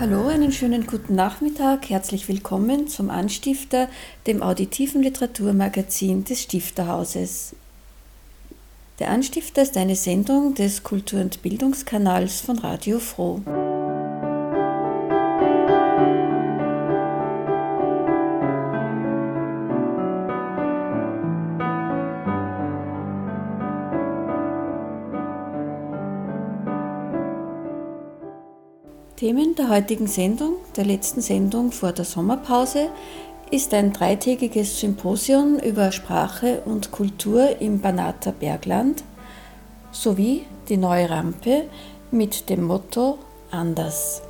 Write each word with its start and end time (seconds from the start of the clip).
Hallo, 0.00 0.28
einen 0.28 0.52
schönen 0.52 0.86
guten 0.86 1.16
Nachmittag. 1.16 1.90
Herzlich 1.90 2.28
willkommen 2.28 2.86
zum 2.86 3.10
Anstifter, 3.10 3.88
dem 4.28 4.44
auditiven 4.44 5.02
Literaturmagazin 5.02 6.22
des 6.22 6.42
Stifterhauses. 6.42 7.56
Der 9.00 9.10
Anstifter 9.10 9.62
ist 9.62 9.76
eine 9.76 9.96
Sendung 9.96 10.54
des 10.54 10.84
Kultur- 10.84 11.20
und 11.20 11.42
Bildungskanals 11.42 12.40
von 12.40 12.60
Radio 12.60 13.00
Froh. 13.00 13.42
Themen 29.18 29.56
der 29.56 29.68
heutigen 29.68 30.06
Sendung, 30.06 30.58
der 30.76 30.84
letzten 30.84 31.20
Sendung 31.22 31.72
vor 31.72 31.90
der 31.90 32.04
Sommerpause, 32.04 32.88
ist 33.50 33.74
ein 33.74 33.92
dreitägiges 33.92 34.78
Symposium 34.78 35.58
über 35.58 35.90
Sprache 35.90 36.62
und 36.64 36.92
Kultur 36.92 37.60
im 37.60 37.80
Banater 37.80 38.30
Bergland 38.30 39.02
sowie 39.90 40.44
die 40.68 40.76
neue 40.76 41.10
Rampe 41.10 41.64
mit 42.12 42.48
dem 42.48 42.62
Motto 42.62 43.18
Anders. 43.50 44.22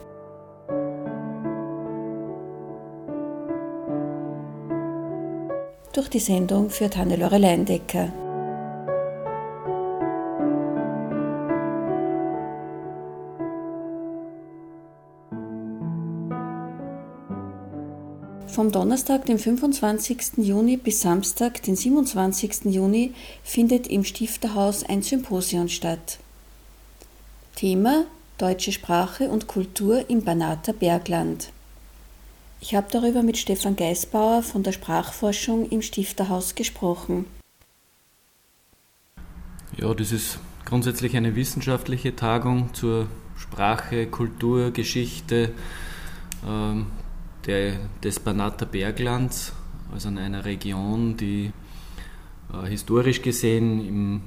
Durch 5.92 6.08
die 6.08 6.18
Sendung 6.18 6.70
führt 6.70 6.96
Hannelore 6.96 7.36
Leindecker. 7.36 8.10
Vom 18.58 18.72
Donnerstag, 18.72 19.24
dem 19.26 19.38
25. 19.38 20.38
Juni 20.38 20.76
bis 20.76 21.02
Samstag, 21.02 21.62
den 21.62 21.76
27. 21.76 22.64
Juni, 22.64 23.14
findet 23.44 23.86
im 23.86 24.02
Stifterhaus 24.02 24.82
ein 24.82 25.00
Symposion 25.00 25.68
statt. 25.68 26.18
Thema 27.54 28.06
Deutsche 28.36 28.72
Sprache 28.72 29.28
und 29.28 29.46
Kultur 29.46 30.10
im 30.10 30.24
Banater 30.24 30.72
Bergland. 30.72 31.52
Ich 32.60 32.74
habe 32.74 32.88
darüber 32.90 33.22
mit 33.22 33.38
Stefan 33.38 33.76
Geisbauer 33.76 34.42
von 34.42 34.64
der 34.64 34.72
Sprachforschung 34.72 35.70
im 35.70 35.80
Stifterhaus 35.80 36.56
gesprochen. 36.56 37.26
Ja, 39.76 39.94
das 39.94 40.10
ist 40.10 40.40
grundsätzlich 40.64 41.16
eine 41.16 41.36
wissenschaftliche 41.36 42.16
Tagung 42.16 42.74
zur 42.74 43.06
Sprache, 43.36 44.08
Kultur, 44.08 44.72
Geschichte, 44.72 45.54
ähm, 46.44 46.86
der, 47.48 47.78
des 48.04 48.20
Banater 48.20 48.66
Berglands, 48.66 49.54
also 49.90 50.10
in 50.10 50.18
einer 50.18 50.44
Region, 50.44 51.16
die 51.16 51.50
äh, 52.52 52.66
historisch 52.66 53.22
gesehen 53.22 53.86
im 53.88 54.20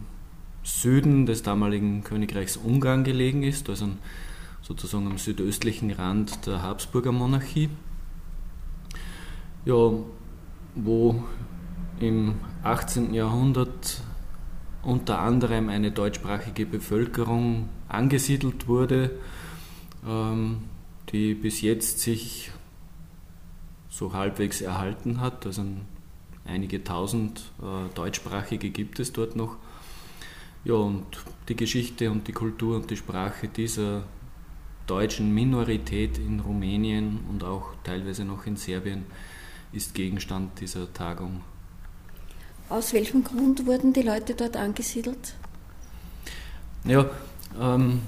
Süden 0.64 1.28
des 1.28 1.44
damaligen 1.44 2.04
Königreichs 2.04 2.58
Ungarn 2.58 3.04
gelegen 3.04 3.44
ist, 3.44 3.70
also 3.70 3.90
sozusagen 4.62 5.06
am 5.08 5.18
südöstlichen 5.18 5.92
Rand 5.92 6.48
der 6.48 6.64
Habsburger 6.64 7.12
Monarchie. 7.12 7.70
Ja, 9.66 9.92
wo 10.76 11.24
im 12.00 12.36
18. 12.64 13.14
Jahrhundert 13.14 14.02
unter 14.82 15.20
anderem 15.20 15.70
eine 15.70 15.92
deutschsprachige 15.92 16.66
Bevölkerung 16.66 17.70
angesiedelt 17.88 18.68
wurde, 18.68 19.12
ähm, 20.08 20.64
die 21.12 21.36
bis 21.36 21.62
jetzt 21.62 22.00
sich 22.00 22.52
so 23.92 24.14
halbwegs 24.14 24.62
erhalten 24.62 25.22
hat. 25.22 25.46
Also 25.46 25.64
einige 26.46 26.84
tausend 26.84 27.52
äh, 27.62 27.94
Deutschsprachige 27.94 28.72
gibt 28.72 29.00
es 29.00 29.14
dort 29.14 29.36
noch. 29.36 29.58
Ja, 30.64 30.76
und 30.76 31.06
die 31.48 31.56
Geschichte 31.56 32.10
und 32.10 32.28
die 32.28 32.32
Kultur 32.32 32.78
und 32.78 32.90
die 32.90 32.98
Sprache 32.98 33.48
dieser 33.48 34.04
deutschen 34.88 35.34
Minorität 35.34 36.18
in 36.18 36.40
Rumänien 36.40 37.20
und 37.30 37.44
auch 37.44 37.74
teilweise 37.84 38.26
noch 38.26 38.46
in 38.46 38.56
Serbien 38.56 39.06
ist 39.74 39.94
Gegenstand 39.94 40.60
dieser 40.60 40.92
Tagung. 40.94 41.42
Aus 42.70 42.94
welchem 42.94 43.24
Grund 43.24 43.66
wurden 43.66 43.94
die 43.94 44.02
Leute 44.02 44.34
dort 44.34 44.56
angesiedelt? 44.56 45.36
Ja, 46.86 47.10
ähm, 47.60 48.02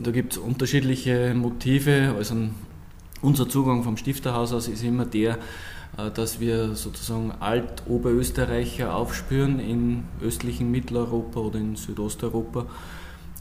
da 0.00 0.10
gibt 0.10 0.32
es 0.32 0.38
unterschiedliche 0.38 1.34
Motive. 1.34 2.14
Also 2.16 2.34
unser 3.22 3.48
Zugang 3.48 3.82
vom 3.82 3.96
Stifterhaus 3.96 4.52
aus 4.52 4.68
ist 4.68 4.82
immer 4.82 5.04
der, 5.04 5.38
äh, 5.96 6.10
dass 6.10 6.40
wir 6.40 6.74
sozusagen 6.74 7.32
Alt-Oberösterreicher 7.40 8.94
aufspüren 8.94 9.60
in 9.60 10.04
östlichen 10.22 10.70
Mitteleuropa 10.70 11.40
oder 11.40 11.58
in 11.58 11.76
Südosteuropa. 11.76 12.66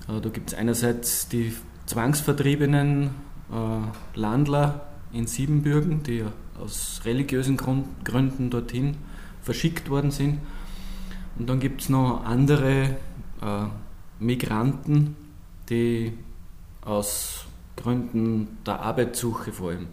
Äh, 0.07 0.21
da 0.21 0.29
gibt 0.29 0.51
es 0.51 0.57
einerseits 0.57 1.27
die 1.27 1.53
zwangsvertriebenen 1.85 3.09
äh, 3.51 4.17
Landler 4.19 4.87
in 5.13 5.27
Siebenbürgen, 5.27 6.03
die 6.03 6.23
aus 6.59 7.01
religiösen 7.05 7.55
Gründen 7.55 8.49
dorthin 8.49 8.97
verschickt 9.41 9.89
worden 9.89 10.11
sind. 10.11 10.39
Und 11.37 11.47
dann 11.49 11.59
gibt 11.59 11.81
es 11.81 11.89
noch 11.89 12.25
andere 12.25 12.97
Migranten, 14.19 15.15
die 15.69 16.13
aus 16.81 17.46
Gründen 17.77 18.57
der 18.65 18.81
Arbeitssuche 18.81 19.53
vor 19.53 19.69
allem, 19.69 19.87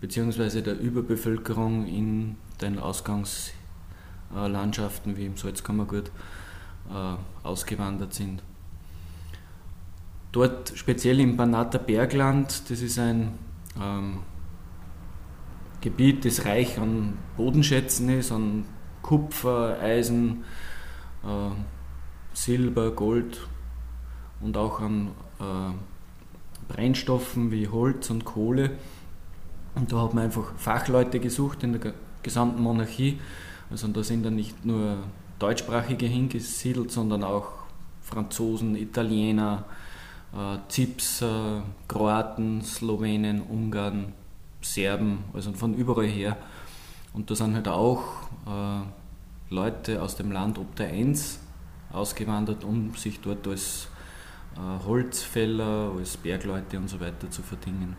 beziehungsweise 0.00 0.62
der 0.62 0.78
Überbevölkerung 0.78 1.86
in 1.86 2.36
den 2.60 2.78
Ausgangslandschaften 2.78 5.16
wie 5.16 5.24
im 5.24 5.38
Salzkammergut 5.38 6.10
äh, 6.90 7.14
ausgewandert 7.42 8.12
sind. 8.12 8.42
Dort 10.32 10.72
speziell 10.74 11.20
im 11.20 11.36
Banater 11.36 11.78
Bergland, 11.78 12.70
das 12.70 12.82
ist 12.82 12.98
ein 12.98 13.38
ähm, 13.80 14.18
Gebiet, 15.80 16.24
das 16.24 16.44
reich 16.44 16.76
an 16.78 17.18
Bodenschätzen 17.36 18.08
ist, 18.08 18.32
an 18.32 18.64
Kupfer, 19.02 19.78
Eisen, 19.80 20.42
äh, 21.22 21.50
Silber, 22.32 22.90
Gold 22.92 23.46
und 24.40 24.56
auch 24.56 24.80
an 24.80 25.10
äh, 25.38 25.72
Brennstoffen 26.72 27.50
wie 27.50 27.68
Holz 27.68 28.10
und 28.10 28.24
Kohle. 28.24 28.70
Und 29.74 29.92
da 29.92 30.02
hat 30.02 30.14
man 30.14 30.24
einfach 30.24 30.54
Fachleute 30.56 31.20
gesucht 31.20 31.62
in 31.62 31.78
der 31.78 31.94
gesamten 32.22 32.62
Monarchie. 32.62 33.18
Also 33.70 33.88
da 33.88 34.02
sind 34.02 34.24
dann 34.24 34.36
nicht 34.36 34.64
nur 34.64 34.98
Deutschsprachige 35.38 36.06
hingesiedelt, 36.06 36.90
sondern 36.90 37.24
auch 37.24 37.48
Franzosen, 38.02 38.76
Italiener, 38.76 39.64
äh, 40.32 40.58
Zips, 40.68 41.22
äh, 41.22 41.60
Kroaten, 41.88 42.62
Slowenen, 42.62 43.42
Ungarn, 43.42 44.12
Serben, 44.60 45.24
also 45.32 45.52
von 45.52 45.74
überall 45.74 46.06
her. 46.06 46.36
Und 47.12 47.30
da 47.30 47.34
sind 47.34 47.54
halt 47.54 47.68
auch 47.68 48.02
äh, 48.46 49.54
Leute 49.54 50.02
aus 50.02 50.16
dem 50.16 50.32
Land 50.32 50.58
Ob 50.58 50.74
der 50.76 50.92
Enns 50.92 51.40
ausgewandert, 51.92 52.64
um 52.64 52.94
sich 52.94 53.20
dort 53.20 53.46
als 53.46 53.88
Holzfäller, 54.56 55.92
als 55.96 56.16
Bergleute 56.16 56.78
und 56.78 56.88
so 56.88 57.00
weiter 57.00 57.30
zu 57.30 57.42
verdingen. 57.42 57.96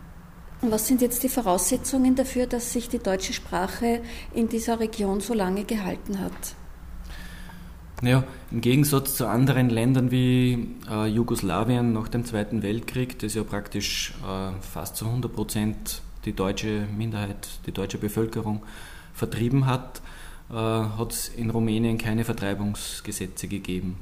Was 0.62 0.88
sind 0.88 1.02
jetzt 1.02 1.24
die 1.24 1.30
Voraussetzungen 1.30 2.16
dafür, 2.16 2.48
dass 2.48 2.72
sich 2.72 2.88
die 2.88 3.00
deutsche 3.00 3.34
Sprache 3.34 4.02
in 4.34 4.48
dieser 4.48 4.80
Region 4.80 5.20
so 5.20 5.34
lange 5.34 5.66
gehalten 5.66 6.20
hat? 6.20 6.56
Naja, 8.02 8.24
im 8.52 8.62
Gegensatz 8.62 9.16
zu 9.16 9.28
anderen 9.28 9.70
Ländern 9.70 10.12
wie 10.12 10.76
äh, 10.90 11.06
Jugoslawien 11.08 11.94
nach 11.94 12.08
dem 12.08 12.26
Zweiten 12.26 12.62
Weltkrieg, 12.62 13.20
das 13.20 13.34
ja 13.34 13.44
praktisch 13.44 14.14
äh, 14.28 14.52
fast 14.62 14.98
zu 14.98 15.06
100 15.06 15.34
Prozent 15.34 16.02
die 16.26 16.34
deutsche 16.34 16.88
Minderheit, 16.98 17.48
die 17.66 17.72
deutsche 17.72 17.98
Bevölkerung 17.98 18.64
vertrieben 19.14 19.68
hat, 19.68 20.02
äh, 20.50 20.54
hat 20.54 21.12
es 21.12 21.30
in 21.30 21.50
Rumänien 21.50 21.98
keine 21.98 22.24
Vertreibungsgesetze 22.26 23.48
gegeben. 23.48 23.98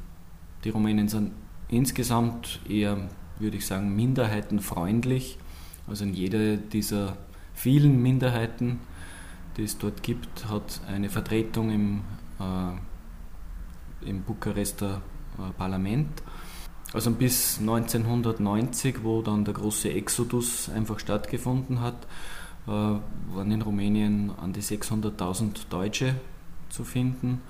Die 0.63 0.69
Rumänen 0.69 1.07
sind 1.07 1.31
insgesamt 1.71 2.59
eher, 2.69 3.09
würde 3.39 3.57
ich 3.57 3.65
sagen, 3.65 3.95
minderheitenfreundlich. 3.95 5.37
Also 5.87 6.03
in 6.03 6.13
jeder 6.13 6.57
dieser 6.57 7.17
vielen 7.53 8.01
Minderheiten, 8.01 8.79
die 9.57 9.63
es 9.63 9.77
dort 9.77 10.03
gibt, 10.03 10.47
hat 10.49 10.81
eine 10.87 11.09
Vertretung 11.09 11.71
im, 11.71 12.01
äh, 12.39 14.09
im 14.09 14.21
Bukarester 14.23 15.01
äh, 15.37 15.51
Parlament. 15.57 16.21
Also 16.93 17.11
bis 17.11 17.59
1990, 17.59 19.03
wo 19.03 19.21
dann 19.21 19.45
der 19.45 19.53
große 19.53 19.91
Exodus 19.91 20.69
einfach 20.69 20.99
stattgefunden 20.99 21.79
hat, 21.79 22.05
äh, 22.67 22.69
waren 22.69 23.51
in 23.51 23.61
Rumänien 23.61 24.31
an 24.41 24.53
die 24.53 24.61
600.000 24.61 25.69
Deutsche 25.69 26.15
zu 26.69 26.83
finden. 26.83 27.41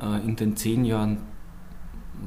Äh, 0.00 0.24
in 0.24 0.36
den 0.36 0.56
zehn 0.56 0.84
Jahren 0.84 1.18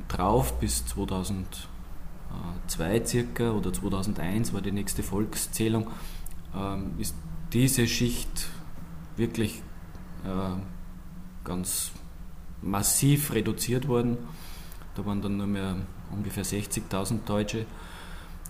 drauf, 0.07 0.59
bis 0.59 0.85
2002 0.87 3.05
circa 3.05 3.51
oder 3.51 3.73
2001 3.73 4.53
war 4.53 4.61
die 4.61 4.71
nächste 4.71 5.03
Volkszählung, 5.03 5.87
ähm, 6.55 6.93
ist 6.97 7.15
diese 7.53 7.87
Schicht 7.87 8.47
wirklich 9.15 9.61
äh, 10.23 10.55
ganz 11.43 11.91
massiv 12.61 13.33
reduziert 13.33 13.87
worden. 13.87 14.17
Da 14.95 15.05
waren 15.05 15.21
dann 15.21 15.37
nur 15.37 15.47
mehr 15.47 15.77
ungefähr 16.11 16.43
60.000 16.43 17.25
Deutsche. 17.25 17.65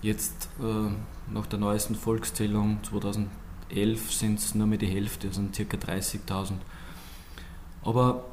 Jetzt 0.02 0.50
äh, 0.60 1.32
nach 1.32 1.46
der 1.48 1.60
neuesten 1.60 1.96
Volkszählung 1.96 2.80
2011 2.84 4.12
sind 4.12 4.40
es 4.40 4.56
nur 4.56 4.68
mehr 4.68 4.78
die 4.78 4.88
Hälfte, 4.88 5.28
also 5.28 5.42
ca. 5.42 5.78
30.000. 5.78 6.54
Aber 7.84 8.26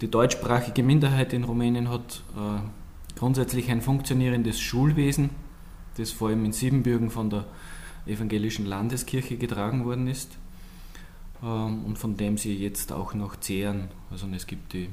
die 0.00 0.10
deutschsprachige 0.10 0.82
Minderheit 0.82 1.32
in 1.32 1.44
Rumänien 1.44 1.90
hat 1.90 2.22
äh, 2.34 3.18
grundsätzlich 3.18 3.70
ein 3.70 3.82
funktionierendes 3.82 4.58
Schulwesen, 4.58 5.30
das 5.96 6.10
vor 6.10 6.28
allem 6.28 6.44
in 6.44 6.52
Siebenbürgen 6.52 7.10
von 7.10 7.30
der 7.30 7.44
evangelischen 8.06 8.66
Landeskirche 8.66 9.36
getragen 9.36 9.84
worden 9.84 10.08
ist 10.08 10.36
ähm, 11.42 11.84
und 11.84 11.98
von 11.98 12.16
dem 12.16 12.38
sie 12.38 12.54
jetzt 12.56 12.92
auch 12.92 13.14
noch 13.14 13.36
zehren. 13.36 13.88
Also 14.10 14.26
es 14.34 14.46
gibt 14.46 14.72
die 14.72 14.88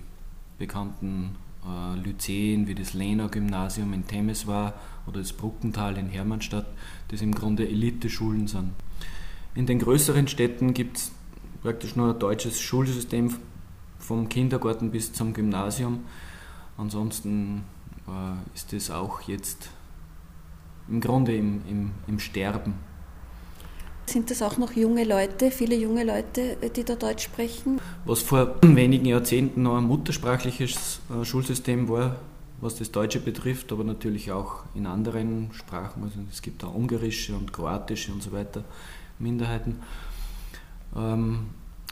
bekannten 0.58 1.36
äh, 1.66 2.00
Lyzeen 2.00 2.68
wie 2.68 2.76
das 2.76 2.94
Lena-Gymnasium 2.94 3.94
in 3.94 4.08
Temeswar 4.08 4.74
oder 5.08 5.20
das 5.20 5.34
Bruckental 5.34 5.98
in 5.98 6.08
Hermannstadt, 6.08 6.68
das 7.08 7.22
im 7.22 7.34
Grunde 7.34 7.68
Eliteschulen 7.68 8.48
sind. 8.48 8.72
In 9.56 9.66
den 9.66 9.80
größeren 9.80 10.28
Städten 10.28 10.74
gibt 10.74 10.98
es 10.98 11.12
praktisch 11.62 11.96
nur 11.96 12.14
ein 12.14 12.20
deutsches 12.20 12.62
Schulsystem 12.62 13.36
vom 14.12 14.28
Kindergarten 14.28 14.92
bis 14.92 15.14
zum 15.14 15.34
Gymnasium. 15.34 16.04
Ansonsten 16.78 17.64
äh, 18.10 18.56
ist 18.56 18.74
es 18.74 18.92
auch 18.92 19.22
jetzt 19.22 19.70
im 20.90 21.00
Grunde 21.00 21.34
im, 21.34 21.62
im, 21.70 21.92
im 22.08 22.20
Sterben. 22.20 22.74
Sind 24.08 24.30
das 24.30 24.42
auch 24.42 24.58
noch 24.58 24.74
junge 24.74 25.06
Leute, 25.06 25.50
viele 25.50 25.78
junge 25.78 26.04
Leute, 26.04 26.58
die 26.76 26.84
da 26.84 26.96
Deutsch 26.96 27.24
sprechen? 27.24 27.80
Was 28.04 28.20
vor 28.20 28.56
wenigen 28.62 29.06
Jahrzehnten 29.06 29.64
noch 29.64 29.78
ein 29.78 29.86
muttersprachliches 29.86 31.00
äh, 31.10 31.24
Schulsystem 31.24 31.88
war, 31.88 32.18
was 32.60 32.76
das 32.76 32.92
Deutsche 32.92 33.22
betrifft, 33.22 33.72
aber 33.72 33.86
natürlich 33.86 34.34
auch 34.34 34.66
in 34.76 34.88
anderen 34.88 35.54
Sprachen. 35.54 36.04
Also 36.04 36.20
es 36.30 36.42
gibt 36.42 36.66
auch 36.66 36.76
ungarische 36.76 37.34
und 37.34 37.54
kroatische 37.54 38.12
und 38.12 38.22
so 38.22 38.34
weiter 38.34 38.66
Minderheiten. 39.20 39.80
Ähm, 40.98 41.46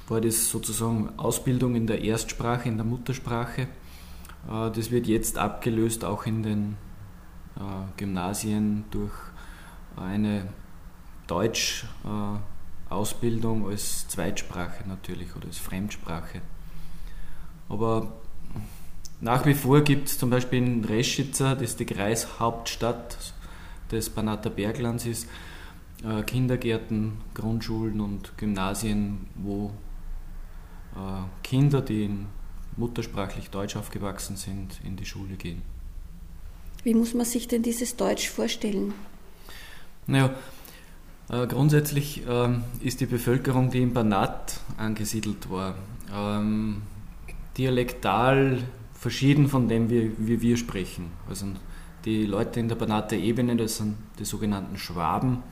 war 0.09 0.21
das 0.21 0.49
sozusagen 0.49 1.09
Ausbildung 1.17 1.75
in 1.75 1.85
der 1.87 2.03
Erstsprache, 2.03 2.69
in 2.69 2.77
der 2.77 2.85
Muttersprache. 2.85 3.63
Äh, 3.63 3.67
das 4.71 4.91
wird 4.91 5.07
jetzt 5.07 5.37
abgelöst 5.37 6.05
auch 6.05 6.25
in 6.25 6.43
den 6.43 6.77
äh, 7.55 7.59
Gymnasien 7.97 8.85
durch 8.91 9.11
eine 9.95 10.47
Deutsch-Ausbildung 11.27 13.67
als 13.67 14.07
Zweitsprache 14.07 14.87
natürlich 14.87 15.35
oder 15.35 15.47
als 15.47 15.57
Fremdsprache. 15.59 16.41
Aber 17.67 18.13
nach 19.21 19.45
wie 19.45 19.53
vor 19.53 19.81
gibt 19.81 20.07
es 20.07 20.17
zum 20.17 20.29
Beispiel 20.29 20.59
in 20.59 20.85
Reschitzer, 20.85 21.53
das 21.55 21.75
die 21.75 21.85
Kreishauptstadt 21.85 23.33
des 23.91 24.09
Banater 24.09 24.49
Berglands 24.49 25.05
ist, 25.05 25.27
äh, 26.03 26.23
Kindergärten, 26.23 27.17
Grundschulen 27.33 27.99
und 27.99 28.37
Gymnasien, 28.37 29.27
wo 29.35 29.67
äh, 29.67 29.88
Kinder, 31.43 31.81
die 31.81 32.09
muttersprachlich 32.77 33.49
Deutsch 33.49 33.75
aufgewachsen 33.75 34.35
sind, 34.37 34.79
in 34.83 34.95
die 34.95 35.05
Schule 35.05 35.35
gehen. 35.35 35.61
Wie 36.83 36.93
muss 36.93 37.13
man 37.13 37.25
sich 37.25 37.47
denn 37.47 37.61
dieses 37.61 37.97
Deutsch 37.97 38.29
vorstellen? 38.29 38.93
Naja, 40.07 40.33
äh, 41.29 41.45
grundsätzlich 41.45 42.23
ähm, 42.27 42.63
ist 42.81 43.01
die 43.01 43.05
Bevölkerung, 43.05 43.69
die 43.69 43.81
in 43.81 43.93
Banat 43.93 44.59
angesiedelt 44.77 45.49
war, 45.49 45.75
ähm, 46.13 46.81
dialektal 47.57 48.63
verschieden 48.93 49.47
von 49.47 49.67
dem, 49.67 49.89
wie, 49.89 50.11
wie, 50.17 50.41
wir 50.41 50.57
sprechen. 50.57 51.11
Also 51.29 51.45
die 52.05 52.25
Leute 52.25 52.59
in 52.59 52.67
der 52.67 52.75
Banater 52.75 53.15
Ebene, 53.15 53.55
das 53.55 53.77
sind 53.77 53.97
die 54.17 54.25
sogenannten 54.25 54.77
Schwaben, 54.77 55.43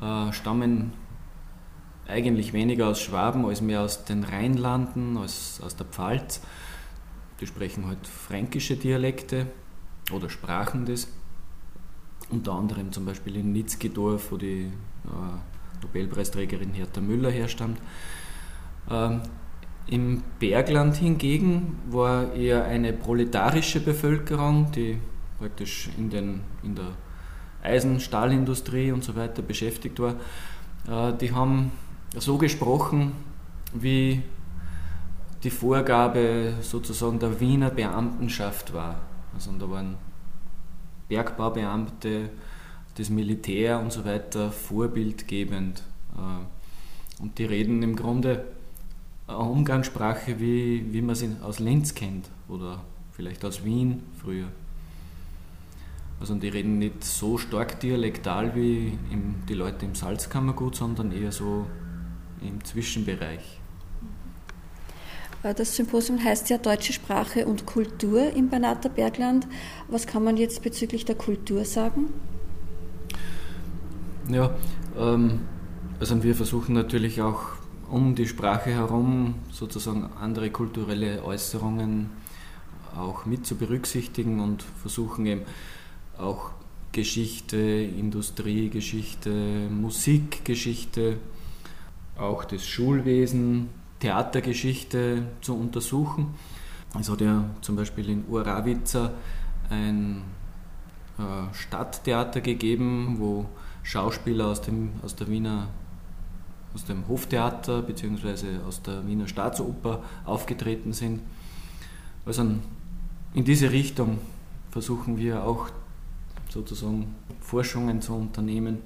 äh, 0.00 0.32
stammen 0.32 0.92
eigentlich 2.08 2.52
weniger 2.52 2.88
aus 2.88 3.00
Schwaben 3.00 3.44
als 3.44 3.60
mehr 3.60 3.82
aus 3.82 4.04
den 4.04 4.24
Rheinlanden, 4.24 5.16
als 5.16 5.60
aus 5.64 5.76
der 5.76 5.86
Pfalz. 5.86 6.40
Die 7.40 7.46
sprechen 7.46 7.86
halt 7.86 8.06
fränkische 8.06 8.76
Dialekte 8.76 9.46
oder 10.12 10.28
sprachen 10.30 10.86
das. 10.86 11.08
Unter 12.30 12.52
anderem 12.52 12.92
zum 12.92 13.04
Beispiel 13.04 13.36
in 13.36 13.52
Nitzgedorf, 13.52 14.32
wo 14.32 14.36
die 14.36 14.64
äh, 14.64 15.82
Nobelpreisträgerin 15.82 16.72
Hertha 16.74 17.00
Müller 17.00 17.30
herstammt. 17.30 17.78
Ähm, 18.90 19.22
Im 19.86 20.22
Bergland 20.38 20.96
hingegen 20.96 21.78
war 21.90 22.32
eher 22.34 22.64
eine 22.64 22.92
proletarische 22.92 23.80
Bevölkerung, 23.80 24.72
die 24.72 24.98
praktisch 25.38 25.88
in, 25.96 26.10
den, 26.10 26.40
in 26.62 26.74
der 26.74 26.92
Eisen-, 27.62 28.00
Stahlindustrie 28.00 28.92
und 28.92 29.04
so 29.04 29.14
weiter 29.14 29.42
beschäftigt 29.42 30.00
war. 30.00 30.16
Äh, 30.86 31.16
die 31.18 31.32
haben 31.32 31.70
so 32.16 32.38
gesprochen, 32.38 33.12
wie 33.72 34.22
die 35.42 35.50
Vorgabe 35.50 36.54
sozusagen 36.60 37.18
der 37.18 37.40
Wiener 37.40 37.70
Beamtenschaft 37.70 38.72
war. 38.72 39.00
Also 39.34 39.52
da 39.52 39.70
waren 39.70 39.96
Bergbaubeamte, 41.08 42.30
das 42.96 43.10
Militär 43.10 43.78
und 43.78 43.92
so 43.92 44.04
weiter 44.04 44.50
vorbildgebend. 44.50 45.82
Äh, 46.16 47.22
und 47.22 47.38
die 47.38 47.44
reden 47.44 47.82
im 47.82 47.94
Grunde 47.94 48.44
eine 49.26 49.38
Umgangssprache, 49.38 50.40
wie, 50.40 50.92
wie 50.92 51.02
man 51.02 51.14
sie 51.14 51.30
aus 51.42 51.58
Linz 51.58 51.94
kennt 51.94 52.30
oder 52.48 52.80
vielleicht 53.12 53.44
aus 53.44 53.64
Wien 53.64 54.02
früher. 54.20 54.48
Also 56.20 56.34
die 56.34 56.48
reden 56.48 56.78
nicht 56.78 57.04
so 57.04 57.38
stark 57.38 57.78
dialektal 57.78 58.56
wie 58.56 58.98
die 59.48 59.54
Leute 59.54 59.86
im 59.86 59.94
Salzkammergut, 59.94 60.74
sondern 60.74 61.12
eher 61.12 61.30
so 61.30 61.66
im 62.42 62.64
Zwischenbereich. 62.64 63.58
Äh, 65.42 65.54
das 65.54 65.76
Symposium 65.76 66.22
heißt 66.22 66.50
ja 66.50 66.58
Deutsche 66.58 66.92
Sprache 66.92 67.46
und 67.46 67.66
Kultur 67.66 68.32
im 68.32 68.48
Banater 68.48 68.88
Bergland. 68.88 69.46
Was 69.88 70.06
kann 70.06 70.24
man 70.24 70.36
jetzt 70.36 70.62
bezüglich 70.62 71.04
der 71.04 71.14
Kultur 71.14 71.64
sagen? 71.64 72.06
Ja, 74.28 74.54
ähm, 74.98 75.40
also 76.00 76.22
wir 76.22 76.34
versuchen 76.34 76.74
natürlich 76.74 77.22
auch 77.22 77.40
um 77.90 78.14
die 78.14 78.28
Sprache 78.28 78.70
herum 78.70 79.36
sozusagen 79.50 80.10
andere 80.20 80.50
kulturelle 80.50 81.24
Äußerungen 81.24 82.10
auch 82.94 83.24
mit 83.24 83.46
zu 83.46 83.56
berücksichtigen 83.56 84.40
und 84.40 84.62
versuchen 84.62 85.24
eben 85.26 85.42
auch 86.18 86.50
Geschichte, 86.92 87.56
Industriegeschichte, 87.56 89.68
Musikgeschichte, 89.70 91.18
auch 92.18 92.44
das 92.44 92.66
Schulwesen, 92.66 93.68
Theatergeschichte 94.00 95.22
zu 95.40 95.56
untersuchen. 95.56 96.34
Es 96.98 97.10
hat 97.10 97.20
ja 97.20 97.44
zum 97.60 97.76
Beispiel 97.76 98.08
in 98.08 98.24
Uravica 98.28 99.12
ein 99.70 100.22
äh, 101.18 101.54
Stadttheater 101.54 102.40
gegeben, 102.40 103.16
wo 103.18 103.46
Schauspieler 103.82 104.46
aus 104.46 104.62
dem, 104.62 104.92
aus 105.02 105.14
der 105.16 105.28
Wiener 105.28 105.68
aus 106.74 106.84
dem 106.84 107.08
Hoftheater 107.08 107.82
bzw. 107.82 108.58
aus 108.66 108.82
der 108.82 109.06
Wiener 109.06 109.26
Staatsoper 109.26 110.02
aufgetreten 110.24 110.92
sind. 110.92 111.20
Also 112.26 112.42
in 113.34 113.44
diese 113.44 113.72
Richtung 113.72 114.18
versuchen 114.70 115.16
wir 115.18 115.44
auch 115.44 115.70
sozusagen 116.50 117.14
Forschungen 117.40 118.02
zu 118.02 118.14
unternehmen. 118.14 118.78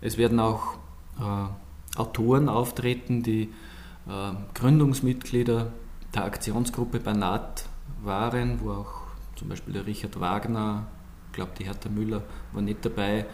Es 0.00 0.18
werden 0.18 0.40
auch 0.40 0.74
äh, 1.18 1.48
Autoren 2.00 2.48
auftreten, 2.48 3.22
die 3.22 3.42
äh, 4.08 4.32
Gründungsmitglieder 4.54 5.72
der 6.14 6.24
Aktionsgruppe 6.24 7.00
Banat 7.00 7.64
waren, 8.02 8.60
wo 8.60 8.72
auch 8.72 9.02
zum 9.36 9.48
Beispiel 9.48 9.74
der 9.74 9.86
Richard 9.86 10.18
Wagner, 10.20 10.86
ich 11.28 11.32
glaube 11.34 11.52
die 11.58 11.64
Hertha 11.64 11.88
Müller 11.88 12.22
war 12.52 12.62
nicht 12.62 12.84
dabei, 12.84 13.26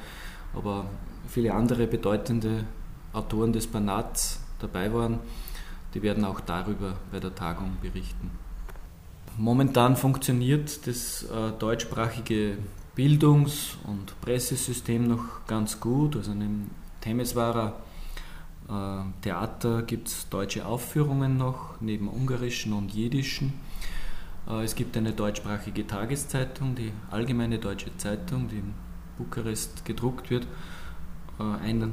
aber 0.54 0.86
viele 1.28 1.54
andere 1.54 1.86
bedeutende 1.86 2.64
Autoren 3.12 3.52
des 3.52 3.66
Banats 3.66 4.40
dabei 4.58 4.92
waren, 4.92 5.20
die 5.94 6.02
werden 6.02 6.24
auch 6.24 6.40
darüber 6.40 6.96
bei 7.10 7.20
der 7.20 7.34
Tagung 7.34 7.78
berichten. 7.80 8.30
Momentan 9.38 9.96
funktioniert 9.96 10.86
das 10.86 11.24
äh, 11.24 11.52
deutschsprachige 11.58 12.56
Bildungs- 12.94 13.76
und 13.84 14.18
Pressesystem 14.22 15.06
noch 15.06 15.46
ganz 15.46 15.78
gut. 15.78 16.16
Also 16.16 16.32
im 16.32 16.70
Temeswarer 17.02 17.74
Theater 18.68 19.82
gibt 19.82 20.08
es 20.08 20.28
deutsche 20.28 20.66
Aufführungen 20.66 21.36
noch, 21.36 21.80
neben 21.80 22.08
ungarischen 22.08 22.72
und 22.72 22.92
jiddischen. 22.92 23.52
Äh, 24.48 24.64
es 24.64 24.74
gibt 24.74 24.96
eine 24.96 25.12
deutschsprachige 25.12 25.86
Tageszeitung, 25.86 26.74
die 26.74 26.92
Allgemeine 27.10 27.58
Deutsche 27.58 27.96
Zeitung, 27.96 28.48
die 28.48 28.56
in 28.56 28.74
Bukarest 29.18 29.84
gedruckt 29.84 30.30
wird. 30.30 30.46
Äh, 31.38 31.42
einer 31.42 31.88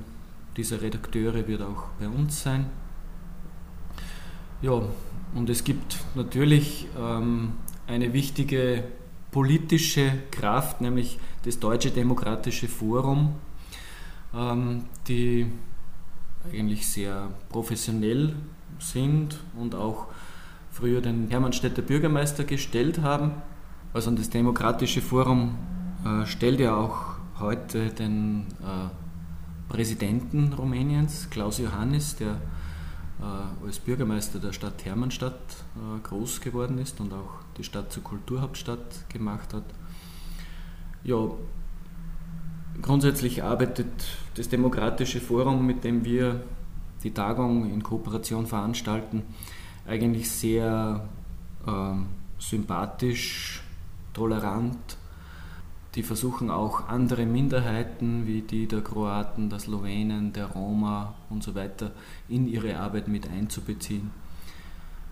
dieser 0.57 0.81
Redakteure 0.81 1.47
wird 1.47 1.61
auch 1.61 1.85
bei 1.99 2.07
uns 2.07 2.43
sein. 2.43 2.65
Ja, 4.61 4.81
und 5.35 5.49
es 5.49 5.63
gibt 5.63 5.97
natürlich 6.15 6.87
ähm, 6.97 7.53
eine 7.87 8.13
wichtige 8.13 8.83
politische 9.31 10.11
Kraft, 10.31 10.79
nämlich 10.79 11.19
das 11.43 11.59
Deutsche 11.59 11.89
Demokratische 11.89 12.67
Forum, 12.67 13.35
ähm, 14.33 14.85
die 15.07 15.47
eigentlich 16.51 16.87
sehr 16.87 17.29
professionell 17.49 18.35
sind 18.79 19.39
und 19.57 19.75
auch 19.75 20.07
früher 20.71 21.01
den 21.01 21.29
Hermannstädter 21.29 21.81
Bürgermeister 21.81 22.43
gestellt 22.43 23.01
haben. 23.01 23.33
Also 23.93 24.11
das 24.11 24.29
Demokratische 24.29 25.01
Forum 25.01 25.55
äh, 26.05 26.25
stellt 26.25 26.59
ja 26.59 26.75
auch 26.75 27.15
heute 27.39 27.89
den 27.89 28.47
äh, 28.61 29.71
Präsidenten 29.71 30.53
Rumäniens, 30.53 31.29
Klaus 31.29 31.59
Johannis, 31.59 32.15
der 32.15 32.41
äh, 33.19 33.65
als 33.65 33.79
Bürgermeister 33.79 34.39
der 34.39 34.53
Stadt 34.53 34.85
Hermannstadt 34.85 35.39
äh, 35.75 35.99
groß 36.01 36.41
geworden 36.41 36.77
ist 36.77 36.99
und 36.99 37.13
auch 37.13 37.39
die 37.57 37.63
Stadt 37.63 37.91
zur 37.91 38.03
Kulturhauptstadt 38.03 39.09
gemacht 39.09 39.53
hat. 39.53 39.65
Ja, 41.03 41.17
grundsätzlich 42.81 43.43
arbeitet 43.43 43.87
das 44.35 44.49
Demokratische 44.49 45.19
Forum, 45.19 45.65
mit 45.65 45.83
dem 45.83 46.05
wir 46.05 46.41
die 47.03 47.11
Tagung 47.11 47.71
in 47.71 47.83
Kooperation 47.83 48.47
veranstalten, 48.47 49.23
eigentlich 49.85 50.29
sehr 50.29 51.07
äh, 51.67 51.93
sympathisch, 52.39 53.61
tolerant. 54.13 54.97
Die 55.95 56.03
versuchen 56.03 56.49
auch 56.49 56.87
andere 56.87 57.25
Minderheiten 57.25 58.25
wie 58.25 58.41
die 58.41 58.67
der 58.67 58.81
Kroaten, 58.81 59.49
der 59.49 59.59
Slowenen, 59.59 60.33
der 60.33 60.47
Roma 60.47 61.13
und 61.29 61.43
so 61.43 61.53
weiter 61.53 61.91
in 62.29 62.47
ihre 62.47 62.77
Arbeit 62.77 63.07
mit 63.07 63.29
einzubeziehen. 63.29 64.09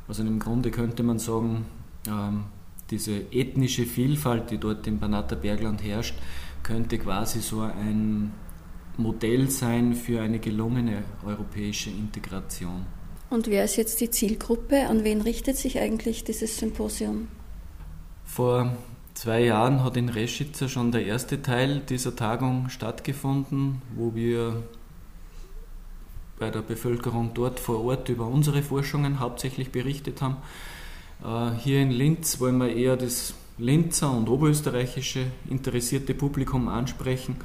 Also 0.07 0.23
im 0.23 0.39
Grunde 0.39 0.71
könnte 0.71 1.03
man 1.03 1.19
sagen, 1.19 1.65
ähm, 2.07 2.45
diese 2.89 3.31
ethnische 3.31 3.85
Vielfalt, 3.85 4.51
die 4.51 4.57
dort 4.57 4.85
im 4.87 4.99
Banater 4.99 5.35
Bergland 5.35 5.83
herrscht, 5.83 6.15
könnte 6.63 6.97
quasi 6.97 7.39
so 7.39 7.61
ein 7.61 8.33
Modell 8.97 9.49
sein 9.49 9.93
für 9.93 10.21
eine 10.21 10.39
gelungene 10.39 11.03
europäische 11.25 11.89
Integration. 11.89 12.85
Und 13.29 13.47
wer 13.47 13.63
ist 13.63 13.77
jetzt 13.77 14.01
die 14.01 14.09
Zielgruppe? 14.09 14.87
An 14.87 15.03
wen 15.03 15.21
richtet 15.21 15.57
sich 15.57 15.79
eigentlich 15.79 16.23
dieses 16.23 16.57
Symposium? 16.57 17.29
Vor 18.25 18.75
zwei 19.13 19.43
Jahren 19.43 19.83
hat 19.83 19.95
in 19.97 20.09
Reschitzer 20.09 20.67
schon 20.67 20.91
der 20.91 21.05
erste 21.05 21.41
Teil 21.41 21.79
dieser 21.79 22.15
Tagung 22.15 22.69
stattgefunden, 22.69 23.81
wo 23.95 24.15
wir 24.15 24.63
bei 26.39 26.49
der 26.49 26.61
Bevölkerung 26.61 27.31
dort 27.33 27.59
vor 27.59 27.85
Ort 27.85 28.09
über 28.09 28.27
unsere 28.27 28.63
Forschungen 28.63 29.19
hauptsächlich 29.19 29.71
berichtet 29.71 30.21
haben. 30.21 30.37
Äh, 31.23 31.55
hier 31.59 31.81
in 31.81 31.91
Linz 31.91 32.39
wollen 32.39 32.57
wir 32.57 32.75
eher 32.75 32.97
das 32.97 33.35
Linzer 33.61 34.11
und 34.11 34.27
oberösterreichische 34.27 35.27
interessierte 35.47 36.15
Publikum 36.15 36.67
ansprechen, 36.67 37.35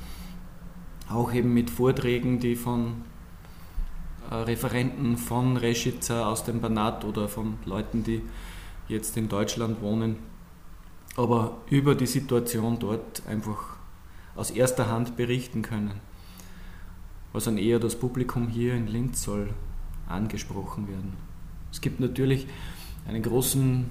auch 1.11 1.31
eben 1.35 1.53
mit 1.53 1.69
Vorträgen, 1.69 2.41
die 2.41 2.57
von 2.57 3.03
äh, 4.31 4.35
Referenten 4.35 5.19
von 5.19 5.59
Reschitzer 5.59 6.27
aus 6.27 6.43
dem 6.43 6.63
Banat 6.63 7.05
oder 7.05 7.29
von 7.29 7.59
Leuten, 7.67 8.03
die 8.03 8.23
jetzt 8.89 9.19
in 9.19 9.29
Deutschland 9.29 9.83
wohnen, 9.83 10.17
aber 11.17 11.59
über 11.69 11.95
die 11.95 12.07
Situation 12.07 12.79
dort 12.79 13.23
einfach 13.29 13.77
aus 14.37 14.51
erster 14.51 14.89
Hand 14.89 15.19
berichten 15.19 15.61
können. 15.61 16.01
Was 17.35 17.45
dann 17.45 17.59
eher 17.59 17.79
das 17.79 17.95
Publikum 17.95 18.49
hier 18.49 18.73
in 18.73 18.87
Linz 18.87 19.23
soll 19.23 19.51
angesprochen 20.09 20.89
werden. 20.89 21.13
Es 21.71 21.83
gibt 21.83 22.01
natürlich 22.01 22.47
einen 23.07 23.23
großen 23.23 23.85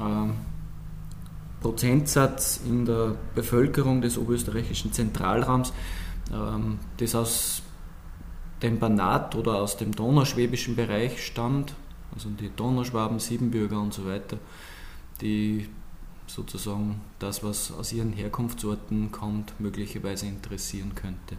äh, 0.00 0.51
Prozentsatz 1.62 2.60
in 2.66 2.84
der 2.84 3.14
Bevölkerung 3.34 4.02
des 4.02 4.18
oberösterreichischen 4.18 4.92
Zentralraums, 4.92 5.72
ähm, 6.32 6.78
das 6.96 7.14
aus 7.14 7.62
dem 8.62 8.78
Banat 8.78 9.34
oder 9.34 9.56
aus 9.56 9.76
dem 9.76 9.94
donauschwäbischen 9.94 10.76
Bereich 10.76 11.24
stammt, 11.24 11.74
also 12.14 12.28
die 12.28 12.50
Donauschwaben, 12.54 13.18
Siebenbürger 13.18 13.80
und 13.80 13.94
so 13.94 14.04
weiter, 14.06 14.38
die 15.20 15.68
sozusagen 16.26 17.00
das, 17.18 17.42
was 17.42 17.72
aus 17.72 17.92
ihren 17.92 18.12
Herkunftsorten 18.12 19.12
kommt, 19.12 19.58
möglicherweise 19.60 20.26
interessieren 20.26 20.94
könnte. 20.94 21.36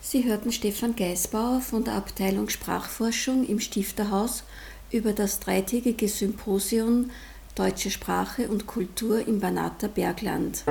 Sie 0.00 0.24
hörten 0.24 0.50
Stefan 0.52 0.96
Geisbauer 0.96 1.60
von 1.60 1.84
der 1.84 1.94
Abteilung 1.94 2.48
Sprachforschung 2.48 3.46
im 3.46 3.60
Stifterhaus 3.60 4.44
über 4.90 5.12
das 5.12 5.40
dreitägige 5.40 6.08
Symposium 6.08 7.10
Deutsche 7.54 7.90
Sprache 7.90 8.48
und 8.48 8.66
Kultur 8.66 9.26
im 9.26 9.40
Banater 9.40 9.88
Bergland. 9.88 10.64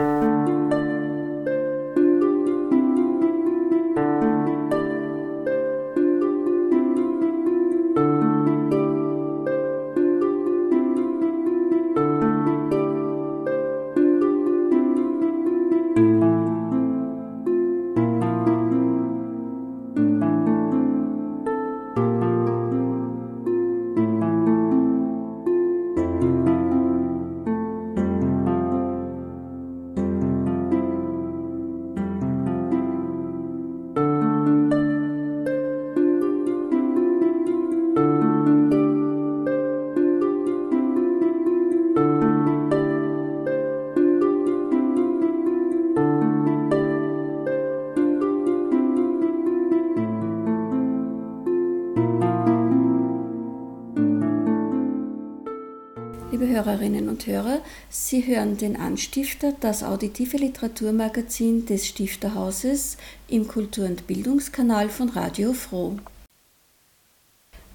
Hörerinnen 56.47 57.09
und 57.09 57.27
Hörer, 57.27 57.61
Sie 57.89 58.25
hören 58.25 58.57
den 58.57 58.75
Anstifter, 58.75 59.53
das 59.59 59.83
auditive 59.83 60.37
Literaturmagazin 60.37 61.65
des 61.65 61.87
Stifterhauses 61.87 62.97
im 63.27 63.47
Kultur- 63.47 63.85
und 63.85 64.07
Bildungskanal 64.07 64.89
von 64.89 65.09
Radio 65.09 65.53
Froh. 65.53 65.97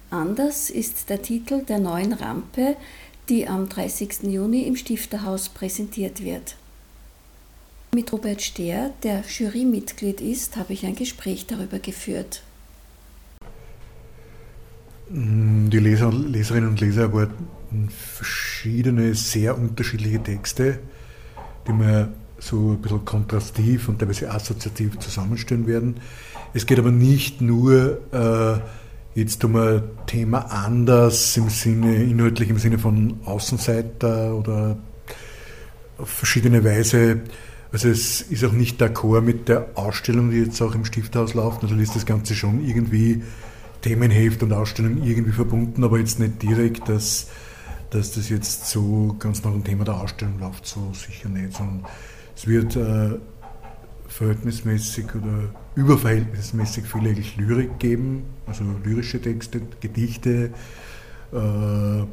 Anders 0.09 0.69
ist 0.69 1.09
der 1.09 1.21
Titel 1.21 1.63
der 1.63 1.79
neuen 1.79 2.13
Rampe, 2.13 2.75
die 3.29 3.47
am 3.47 3.69
30. 3.69 4.23
Juni 4.23 4.63
im 4.63 4.75
Stifterhaus 4.75 5.49
präsentiert 5.49 6.23
wird. 6.23 6.55
Mit 7.93 8.11
Robert 8.11 8.41
Stehr, 8.41 8.91
der 9.03 9.23
Jurymitglied 9.27 10.21
ist, 10.21 10.57
habe 10.57 10.73
ich 10.73 10.85
ein 10.85 10.95
Gespräch 10.95 11.45
darüber 11.47 11.79
geführt. 11.79 12.43
Die 15.09 15.79
Leser, 15.79 16.11
Leserinnen 16.11 16.69
und 16.69 16.81
Leser 16.81 17.03
erwarten 17.03 17.47
verschiedene, 17.89 19.15
sehr 19.15 19.57
unterschiedliche 19.57 20.21
Texte, 20.21 20.79
die 21.67 21.73
wir 21.73 22.13
so 22.37 22.71
ein 22.71 22.81
bisschen 22.81 23.05
kontrastiv 23.05 23.89
und 23.89 23.99
teilweise 23.99 24.31
assoziativ 24.31 24.99
zusammenstellen 24.99 25.67
werden. 25.67 25.97
Es 26.53 26.65
geht 26.65 26.79
aber 26.79 26.91
nicht 26.91 27.41
nur 27.41 27.99
äh, 28.11 28.59
jetzt 29.19 29.43
um 29.45 29.55
ein 29.55 29.83
Thema 30.05 30.39
anders 30.51 31.37
im 31.37 31.49
Sinne, 31.49 32.03
inhaltlich 32.03 32.49
im 32.49 32.59
Sinne 32.59 32.77
von 32.77 33.19
Außenseiter 33.25 34.35
oder 34.35 34.77
auf 35.97 36.09
verschiedene 36.09 36.63
Weise. 36.63 37.21
Also 37.71 37.89
es 37.89 38.21
ist 38.21 38.43
auch 38.43 38.51
nicht 38.51 38.81
d'accord 38.81 39.21
mit 39.21 39.49
der 39.49 39.69
Ausstellung, 39.75 40.31
die 40.31 40.37
jetzt 40.37 40.61
auch 40.61 40.75
im 40.75 40.85
Stifthaus 40.85 41.33
läuft. 41.33 41.63
Natürlich 41.63 41.85
ist 41.85 41.95
das 41.95 42.05
Ganze 42.05 42.35
schon 42.35 42.65
irgendwie 42.65 43.23
Themenheft 43.81 44.43
und 44.43 44.53
Ausstellung 44.53 45.03
irgendwie 45.03 45.31
verbunden, 45.31 45.83
aber 45.83 45.99
jetzt 45.99 46.19
nicht 46.19 46.41
direkt, 46.41 46.89
dass, 46.89 47.27
dass 47.95 48.11
das 48.11 48.29
jetzt 48.29 48.67
so 48.69 49.15
ganz 49.19 49.43
nach 49.43 49.51
dem 49.51 49.63
Thema 49.63 49.85
der 49.85 49.95
Ausstellung 49.95 50.39
läuft, 50.39 50.65
so 50.65 50.91
sicher 50.93 51.29
nicht, 51.29 51.53
sondern 51.53 51.85
es 52.35 52.45
wird 52.45 52.75
äh, 52.75 53.17
verhältnismäßig 54.07 55.15
oder 55.15 55.49
überverhältnismäßig 55.75 56.85
viel 56.85 57.01
eigentlich 57.01 57.37
Lyrik 57.37 57.79
geben, 57.79 58.25
also 58.45 58.63
lyrische 58.83 59.21
Texte, 59.21 59.61
Gedichte, 59.79 60.51
äh, 61.31 62.03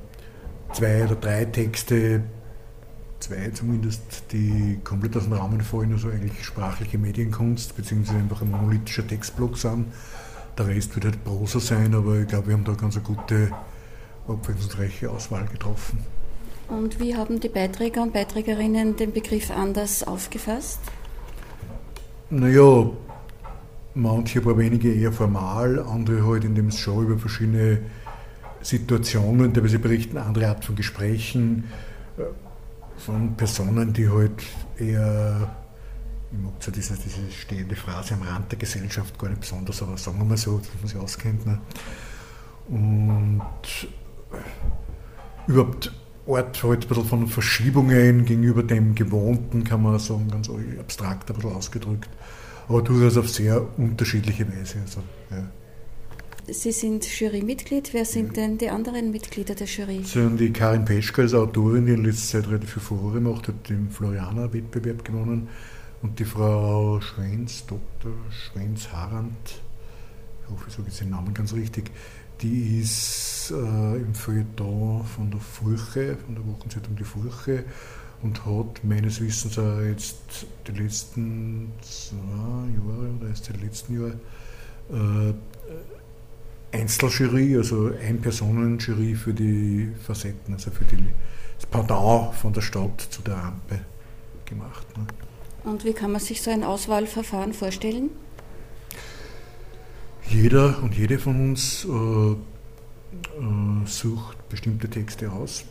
zwei 0.73 1.05
oder 1.05 1.17
drei 1.17 1.45
Texte, 1.47 2.23
zwei 3.19 3.51
zumindest, 3.51 4.03
die 4.31 4.79
komplett 4.85 5.17
aus 5.17 5.25
dem 5.25 5.33
Rahmen 5.33 5.61
fallen, 5.63 5.93
also 5.93 6.09
eigentlich 6.11 6.45
sprachliche 6.45 6.99
Medienkunst, 6.99 7.77
beziehungsweise 7.77 8.19
einfach 8.19 8.43
ein 8.43 8.51
monolithischer 8.51 9.07
Textblock 9.07 9.59
sind. 9.59 9.87
Der 10.57 10.69
Rest 10.69 10.95
wird 10.95 11.07
halt 11.07 11.25
Prosa 11.25 11.59
sein, 11.59 11.95
aber 11.95 12.21
ich 12.21 12.29
glaube, 12.29 12.49
wir 12.49 12.55
haben 12.55 12.65
da 12.65 12.75
ganz 12.75 12.97
eine 12.97 13.05
gute, 13.05 13.51
abwechslungsreiche 14.29 15.11
Auswahl 15.11 15.47
getroffen. 15.47 15.99
Und 16.69 17.01
wie 17.01 17.17
haben 17.17 17.41
die 17.41 17.49
Beiträger 17.49 18.03
und 18.03 18.13
Beiträgerinnen 18.13 18.97
den 18.97 19.13
Begriff 19.13 19.51
anders 19.51 20.03
aufgefasst? 20.05 20.81
Naja, 22.31 22.91
manche 23.95 24.39
ein 24.39 24.45
paar 24.45 24.57
wenige 24.57 24.93
eher 24.93 25.13
formal, 25.13 25.81
andere 25.81 26.27
halt, 26.27 26.45
indem 26.45 26.69
es 26.69 26.79
schon 26.79 27.05
über 27.05 27.19
verschiedene 27.19 27.81
Situationen, 28.63 29.53
teilweise 29.53 29.79
berichten, 29.79 30.17
andere 30.17 30.49
Art 30.49 30.65
von 30.65 30.77
Gesprächen 30.77 31.65
von 32.97 33.35
Personen, 33.35 33.93
die 33.93 34.09
halt 34.09 34.43
eher, 34.79 35.55
ich 36.31 36.39
mag 36.39 36.53
so 36.61 36.71
diese, 36.71 36.95
diese 36.97 37.31
stehende 37.31 37.75
Phrase 37.75 38.15
am 38.15 38.23
Rand 38.23 38.53
der 38.53 38.59
Gesellschaft 38.59 39.19
gar 39.19 39.29
nicht 39.29 39.41
besonders, 39.41 39.83
aber 39.83 39.97
sagen 39.97 40.19
wir 40.19 40.25
mal 40.25 40.37
so, 40.37 40.59
dass 40.59 40.69
man 40.81 40.89
sich 40.89 40.99
auskennt. 40.99 41.45
Ne? 41.47 41.59
Und 42.69 43.43
überhaupt 45.47 45.93
Ort 46.25 46.63
halt 46.63 46.85
ein 46.85 46.89
bisschen 46.89 47.05
von 47.05 47.27
Verschiebungen 47.27 48.25
gegenüber 48.25 48.63
dem 48.63 48.95
Gewohnten, 48.95 49.65
kann 49.65 49.83
man 49.83 49.99
sagen, 49.99 50.29
ganz 50.31 50.49
abstrakt 50.79 51.29
ein 51.29 51.35
bisschen 51.37 51.53
ausgedrückt, 51.53 52.09
aber 52.69 52.83
durchaus 52.83 53.17
auf 53.17 53.29
sehr 53.29 53.67
unterschiedliche 53.77 54.47
Weise. 54.47 54.79
Also, 54.83 55.01
ja. 55.31 55.45
Sie 56.49 56.73
sind 56.73 57.05
Jurymitglied. 57.05 57.93
Wer 57.93 58.05
sind 58.05 58.37
denn 58.37 58.59
die 58.59 58.69
anderen 58.69 59.11
Mitglieder 59.11 59.55
der 59.55 59.67
Jury? 59.67 60.01
Das 60.03 60.13
sind 60.13 60.39
die 60.39 60.53
Karin 60.53 60.85
Peschka 60.85 61.23
als 61.23 61.35
Autorin, 61.35 61.87
die 61.87 61.93
in 61.93 62.05
letzter 62.05 62.39
Zeit 62.39 62.49
relativ 62.49 62.73
viel 62.73 62.83
Furore 62.83 63.21
macht, 63.21 63.49
hat 63.49 63.69
den 63.69 63.91
Florianer-Wettbewerb 63.91 65.05
gewonnen. 65.05 65.49
Und 66.03 66.19
die 66.19 66.25
Frau 66.25 67.01
Schwenz, 67.01 67.65
Dr. 67.67 68.13
Schwenz-Harand, 68.31 69.63
ich 70.45 70.51
hoffe, 70.51 70.65
ich 70.67 70.75
sage 70.75 70.89
jetzt 70.89 71.01
den 71.01 71.11
Namen 71.11 71.33
ganz 71.33 71.53
richtig, 71.53 71.93
die 72.43 72.81
ist 72.81 73.51
äh, 73.51 73.97
im 73.97 74.15
Feuilleton 74.15 75.05
von 75.05 75.31
der 75.31 75.41
Furche, 75.41 76.17
von 76.17 76.35
der 76.35 76.47
Wochenzeitung 76.47 76.97
Die 76.97 77.05
Furche 77.05 77.65
und 78.23 78.45
hat 78.45 78.85
meines 78.85 79.21
Wissens 79.21 79.59
auch 79.59 79.81
jetzt 79.81 80.47
die 80.67 80.73
letzten 80.73 81.73
zwei 81.81 82.17
Jahre 82.17 83.15
oder 83.19 83.29
erst 83.29 83.49
die 83.49 83.65
letzten 83.65 83.95
Jahre 83.95 84.19
äh, 84.91 85.35
Einzeljury, 86.77 87.57
also 87.57 87.91
Ein-Personen-Jury 88.01 89.15
für 89.15 89.35
die 89.35 89.93
Facetten, 90.07 90.55
also 90.55 90.71
für 90.71 90.85
die, 90.85 91.05
das 91.57 91.67
Pendant 91.67 92.35
von 92.35 92.53
der 92.53 92.63
Stadt 92.63 93.01
zu 93.11 93.23
der 93.23 93.35
Rampe 93.35 93.81
gemacht. 94.47 94.87
Ne. 94.97 95.07
Und 95.65 95.85
wie 95.85 95.93
kann 95.93 96.13
man 96.13 96.21
sich 96.21 96.43
so 96.43 96.51
ein 96.51 96.65
Auswahlverfahren 96.65 97.53
vorstellen? 97.53 98.11
Jeder 100.29 100.83
und 100.83 100.97
jede 100.97 101.19
von 101.19 101.51
uns 101.51 101.85
äh, 101.85 102.33
äh, 102.33 102.37
sucht 103.87 104.49
bestimmte 104.49 104.89
Texte 104.89 105.31
aus. 105.31 105.65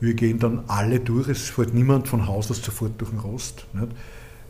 Wir 0.00 0.14
gehen 0.14 0.38
dann 0.38 0.64
alle 0.66 1.00
durch, 1.00 1.28
es 1.28 1.50
fällt 1.50 1.74
niemand 1.74 2.08
von 2.08 2.26
Haus 2.26 2.50
aus 2.50 2.62
sofort 2.62 3.00
durch 3.00 3.10
den 3.10 3.20
Rost. 3.20 3.66
Nicht? 3.72 3.88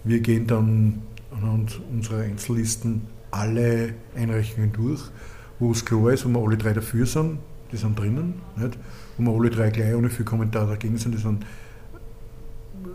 Wir 0.05 0.21
gehen 0.21 0.47
dann 0.47 1.03
anhand 1.31 1.81
unserer 1.93 2.23
Einzellisten 2.23 3.03
alle 3.31 3.95
Einreichungen 4.15 4.73
durch 4.73 5.11
wo 5.59 5.73
es 5.73 5.85
klar 5.85 6.13
ist, 6.13 6.25
wo 6.25 6.29
wir 6.29 6.45
alle 6.45 6.57
drei 6.57 6.73
dafür 6.73 7.07
sind, 7.07 7.39
die 7.73 7.77
sind 7.77 7.99
drinnen, 7.99 8.35
nicht? 8.57 8.79
wo 9.17 9.23
wir 9.23 9.33
alle 9.33 9.51
drei 9.51 9.71
gleich 9.71 9.95
ohne 9.95 10.11
viel 10.11 10.25
Kommentar 10.25 10.67
dagegen 10.67 10.97
sind, 10.97 11.15
die 11.15 11.21
sind, 11.21 11.45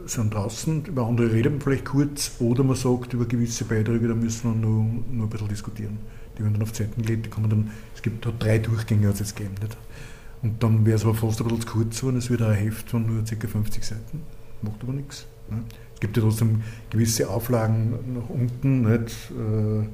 sind 0.05 0.33
draußen, 0.33 0.85
über 0.85 1.07
andere 1.07 1.31
reden 1.31 1.55
wir 1.55 1.61
vielleicht 1.61 1.85
kurz, 1.85 2.31
oder 2.39 2.63
man 2.63 2.75
sagt, 2.75 3.13
über 3.13 3.25
gewisse 3.25 3.65
Beiträge, 3.65 4.07
da 4.07 4.15
müssen 4.15 4.53
wir 4.53 4.55
nur, 4.55 4.85
nur 5.11 5.27
ein 5.27 5.29
bisschen 5.29 5.47
diskutieren. 5.47 5.97
Die 6.39 6.43
werden 6.43 6.53
dann 6.53 6.63
auf 6.63 6.73
Zeiten 6.73 7.01
gelegt, 7.01 7.25
die 7.25 7.29
kommen 7.29 7.49
dann, 7.49 7.71
es 7.93 8.01
gibt 8.01 8.25
hat 8.25 8.41
drei 8.41 8.57
Durchgänge 8.59 9.07
hat 9.07 9.15
es 9.15 9.19
jetzt 9.19 9.35
gegeben. 9.35 9.55
Nicht? 9.61 9.77
Und 10.41 10.63
dann 10.63 10.85
wäre 10.85 10.95
es 10.95 11.03
aber 11.03 11.13
fast 11.13 11.41
ein 11.41 11.47
bisschen 11.47 11.61
zu 11.61 11.67
kurz 11.67 11.99
geworden, 11.99 12.17
es 12.17 12.29
wird 12.29 12.41
ein 12.41 12.53
Heft 12.53 12.89
von 12.89 13.05
nur 13.05 13.23
ca. 13.23 13.47
50 13.47 13.83
Seiten, 13.83 14.23
macht 14.61 14.81
aber 14.81 14.93
nichts. 14.93 15.27
Nicht? 15.49 15.63
Es 15.95 15.99
gibt 15.99 16.15
ja 16.15 16.23
trotzdem 16.23 16.63
gewisse 16.89 17.29
Auflagen 17.29 18.13
nach 18.13 18.29
unten, 18.29 18.83
nicht? 18.83 19.11
Äh, 19.31 19.85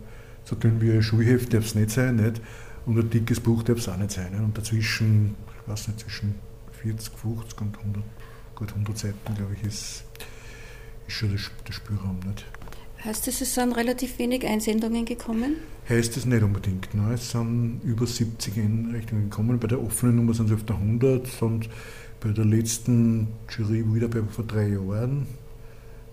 so 0.43 0.55
dünn 0.55 0.79
wie 0.79 0.91
ein 0.91 1.01
Schulheft 1.01 1.51
darf 1.53 1.65
es 1.65 1.73
nicht 1.73 1.89
sein, 1.89 2.17
nicht? 2.17 2.39
und 2.85 2.99
ein 2.99 3.09
dickes 3.09 3.39
Buch 3.39 3.63
darf 3.63 3.79
es 3.79 3.89
auch 3.89 3.97
nicht 3.97 4.11
sein. 4.11 4.31
Nicht? 4.31 4.41
Und 4.41 4.57
dazwischen, 4.57 5.35
ich 5.61 5.71
weiß 5.71 5.87
nicht, 5.87 6.01
zwischen 6.01 6.35
40, 6.83 7.17
50 7.17 7.61
und 7.61 7.77
100, 7.77 8.03
gut 8.53 8.71
100 8.71 8.97
Seiten, 8.97 9.35
glaube 9.35 9.55
ich, 9.55 9.63
ist, 9.63 10.03
ist 11.07 11.13
schon 11.13 11.29
der, 11.29 11.39
der 11.67 11.73
Spielraum. 11.73 12.19
Nicht? 12.25 12.45
Heißt 13.05 13.27
das, 13.27 13.39
es 13.39 13.53
sind 13.53 13.73
relativ 13.73 14.17
wenig 14.17 14.47
Einsendungen 14.47 15.05
gekommen? 15.05 15.57
Heißt 15.87 16.17
es 16.17 16.25
nicht 16.25 16.41
unbedingt. 16.41 16.89
Nein, 16.95 17.13
es 17.13 17.29
sind 17.29 17.81
über 17.83 18.07
70 18.07 18.57
Einrichtungen 18.57 19.29
gekommen. 19.29 19.59
Bei 19.59 19.67
der 19.67 19.79
offenen 19.79 20.15
Nummer 20.15 20.33
sind 20.33 20.47
es 20.47 20.53
öfter 20.53 20.73
100 20.73 21.39
und 21.43 21.69
bei 22.19 22.29
der 22.29 22.45
letzten 22.45 23.27
Jury 23.47 23.85
wieder 23.93 24.07
bei 24.07 24.23
vor 24.23 24.45
drei 24.45 24.69
Jahren. 24.69 25.27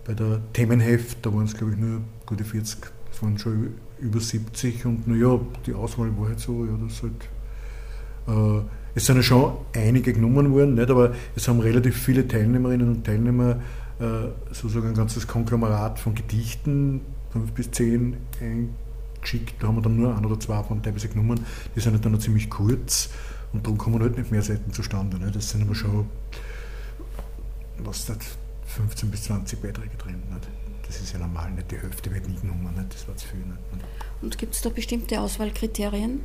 Bei 0.05 0.13
der 0.13 0.39
Themenheft, 0.53 1.25
da 1.25 1.33
waren 1.33 1.45
es 1.45 1.57
glaube 1.57 1.73
ich 1.73 1.79
nur 1.79 2.01
gute 2.27 2.43
40, 2.43 2.77
es 3.11 3.23
waren 3.23 3.39
schon 3.39 3.73
über 3.99 4.19
70 4.19 4.85
und 4.85 5.07
naja, 5.07 5.39
die 5.65 5.73
Auswahl 5.73 6.15
war 6.15 6.27
halt 6.27 6.39
so, 6.39 6.63
ja, 6.63 6.77
das 6.87 7.01
halt. 7.01 8.61
Äh, 8.61 8.65
es 8.95 9.07
sind 9.07 9.15
ja 9.15 9.23
schon 9.23 9.53
einige 9.75 10.13
genommen 10.13 10.53
worden, 10.53 10.75
nicht, 10.75 10.91
aber 10.91 11.15
es 11.35 11.47
haben 11.47 11.59
relativ 11.59 11.97
viele 11.97 12.27
Teilnehmerinnen 12.27 12.87
und 12.87 13.03
Teilnehmer 13.03 13.59
sozusagen 14.51 14.87
ein 14.87 14.93
ganzes 14.93 15.27
Konglomerat 15.27 15.99
von 15.99 16.15
Gedichten, 16.15 17.01
fünf 17.31 17.51
bis 17.53 17.71
zehn, 17.71 18.17
eingeschickt. 18.39 19.61
Da 19.61 19.67
haben 19.67 19.75
wir 19.75 19.81
dann 19.81 19.97
nur 19.97 20.15
ein 20.15 20.25
oder 20.25 20.39
zwei 20.39 20.61
von 20.63 20.81
teilweise 20.81 21.09
genommen. 21.09 21.39
Die 21.75 21.79
sind 21.79 21.93
halt 21.93 22.05
dann 22.05 22.13
noch 22.13 22.19
ziemlich 22.19 22.49
kurz 22.49 23.09
und 23.53 23.65
darum 23.65 23.77
kommen 23.77 24.01
halt 24.01 24.17
nicht 24.17 24.31
mehr 24.31 24.41
Seiten 24.41 24.71
zustande. 24.71 25.17
Nicht? 25.17 25.35
Das 25.35 25.49
sind 25.49 25.61
aber 25.63 25.75
schon, 25.75 26.07
was 27.79 28.09
nicht, 28.09 28.21
15 28.65 29.11
bis 29.11 29.23
20 29.23 29.61
Beiträge 29.61 29.95
drin. 29.97 30.21
Nicht? 30.31 30.47
Das 30.87 30.99
ist 30.99 31.13
ja 31.13 31.19
normal, 31.19 31.51
nicht 31.51 31.71
die 31.71 31.77
Hälfte 31.77 32.13
wird 32.13 32.27
nie 32.27 32.35
genommen, 32.35 32.73
nicht? 32.75 32.93
das 32.93 33.07
war 33.07 33.15
zu 33.15 33.27
viel. 33.27 33.39
Nicht? 33.39 33.57
Und 34.21 34.37
gibt 34.37 34.53
es 34.53 34.61
da 34.61 34.69
bestimmte 34.69 35.19
Auswahlkriterien? 35.19 36.21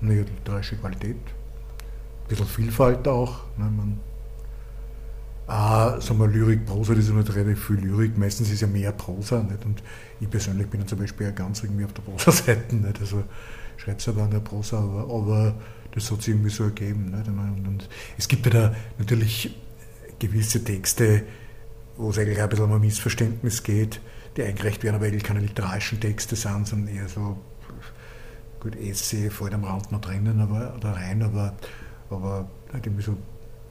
Naja, 0.00 0.22
literarische 0.22 0.76
Qualität, 0.76 1.16
ein 1.16 2.28
bisschen 2.28 2.46
Vielfalt 2.46 3.08
auch. 3.08 3.44
Ne? 3.56 3.70
Man, 3.70 4.00
Ah, 5.46 6.00
sagen 6.00 6.20
wir 6.20 6.28
Lyrik, 6.28 6.64
Prosa, 6.64 6.94
das 6.94 7.04
ist 7.04 7.12
nicht 7.12 7.34
relativ 7.34 7.66
viel 7.66 7.76
Lyrik. 7.76 8.16
Meistens 8.16 8.50
ist 8.50 8.62
ja 8.62 8.66
mehr 8.66 8.92
Prosa. 8.92 9.42
Nicht? 9.42 9.64
Und 9.64 9.82
ich 10.20 10.30
persönlich 10.30 10.68
bin 10.68 10.86
zum 10.86 10.98
Beispiel 10.98 11.26
ja 11.26 11.32
ganz 11.32 11.62
irgendwie 11.62 11.84
auf 11.84 11.92
der 11.92 12.02
Prosa-Seite. 12.02 12.76
Nicht? 12.76 13.00
Also 13.00 13.24
schreibe 13.76 13.98
zwar 13.98 14.24
an 14.24 14.30
der 14.30 14.40
Prosa, 14.40 14.78
aber, 14.78 15.12
aber, 15.12 15.54
das 15.94 16.10
hat 16.10 16.22
sich 16.22 16.34
irgendwie 16.34 16.50
so 16.50 16.64
ergeben. 16.64 17.10
Nicht? 17.10 17.28
Und, 17.28 17.68
und 17.68 17.88
es 18.16 18.26
gibt 18.26 18.46
ja 18.46 18.52
da 18.52 18.74
natürlich 18.98 19.54
gewisse 20.18 20.64
Texte, 20.64 21.24
wo 21.96 22.10
es 22.10 22.18
eigentlich 22.18 22.40
ein 22.40 22.48
bisschen 22.48 22.64
um 22.64 22.72
ein 22.72 22.80
Missverständnis 22.80 23.62
geht, 23.62 24.00
die 24.36 24.42
eingereicht 24.42 24.82
werden, 24.82 24.96
aber 24.96 25.06
eigentlich 25.06 25.24
keine 25.24 25.40
literarischen 25.40 26.00
Texte 26.00 26.36
sind, 26.36 26.66
sondern 26.66 26.94
eher 26.94 27.08
so, 27.08 27.36
gut, 28.60 28.76
Essay 28.76 29.30
fällt 29.30 29.54
am 29.54 29.64
Rand 29.64 29.92
noch 29.92 30.00
drinnen 30.00 30.40
aber, 30.40 30.74
oder 30.76 30.92
rein, 30.92 31.22
aber, 31.22 31.54
aber 32.10 32.48
halt 32.72 32.86
irgendwie 32.86 33.02
so 33.02 33.16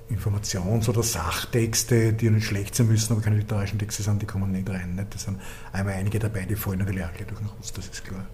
Informations- 0.10 0.89
oder 0.89 1.04
Sachtexte, 1.04 2.13
die 2.13 2.30
nicht 2.30 2.46
schlecht 2.46 2.76
sein 2.76 2.88
müssen, 2.88 3.13
aber 3.13 3.22
keine 3.22 3.38
literarischen 3.38 3.80
Texte 3.80 4.04
sind, 4.04 4.22
die 4.22 4.26
kommen 4.26 4.52
nicht 4.52 4.70
rein. 4.70 4.96
Nicht? 4.96 5.13
Das 5.13 5.24
sind 5.24 5.39
einmal 5.72 5.96
einige 5.96 6.20
dabei, 6.20 6.46
die 6.46 6.56
fallen 6.56 6.80
natürlich 6.80 7.04
auch 7.04 7.13
gleich 7.13 7.28
durch 7.28 7.39
den 7.39 7.48
Rost, 7.48 7.78
das 7.78 7.88
ist 7.88 8.04
klar. 8.04 8.26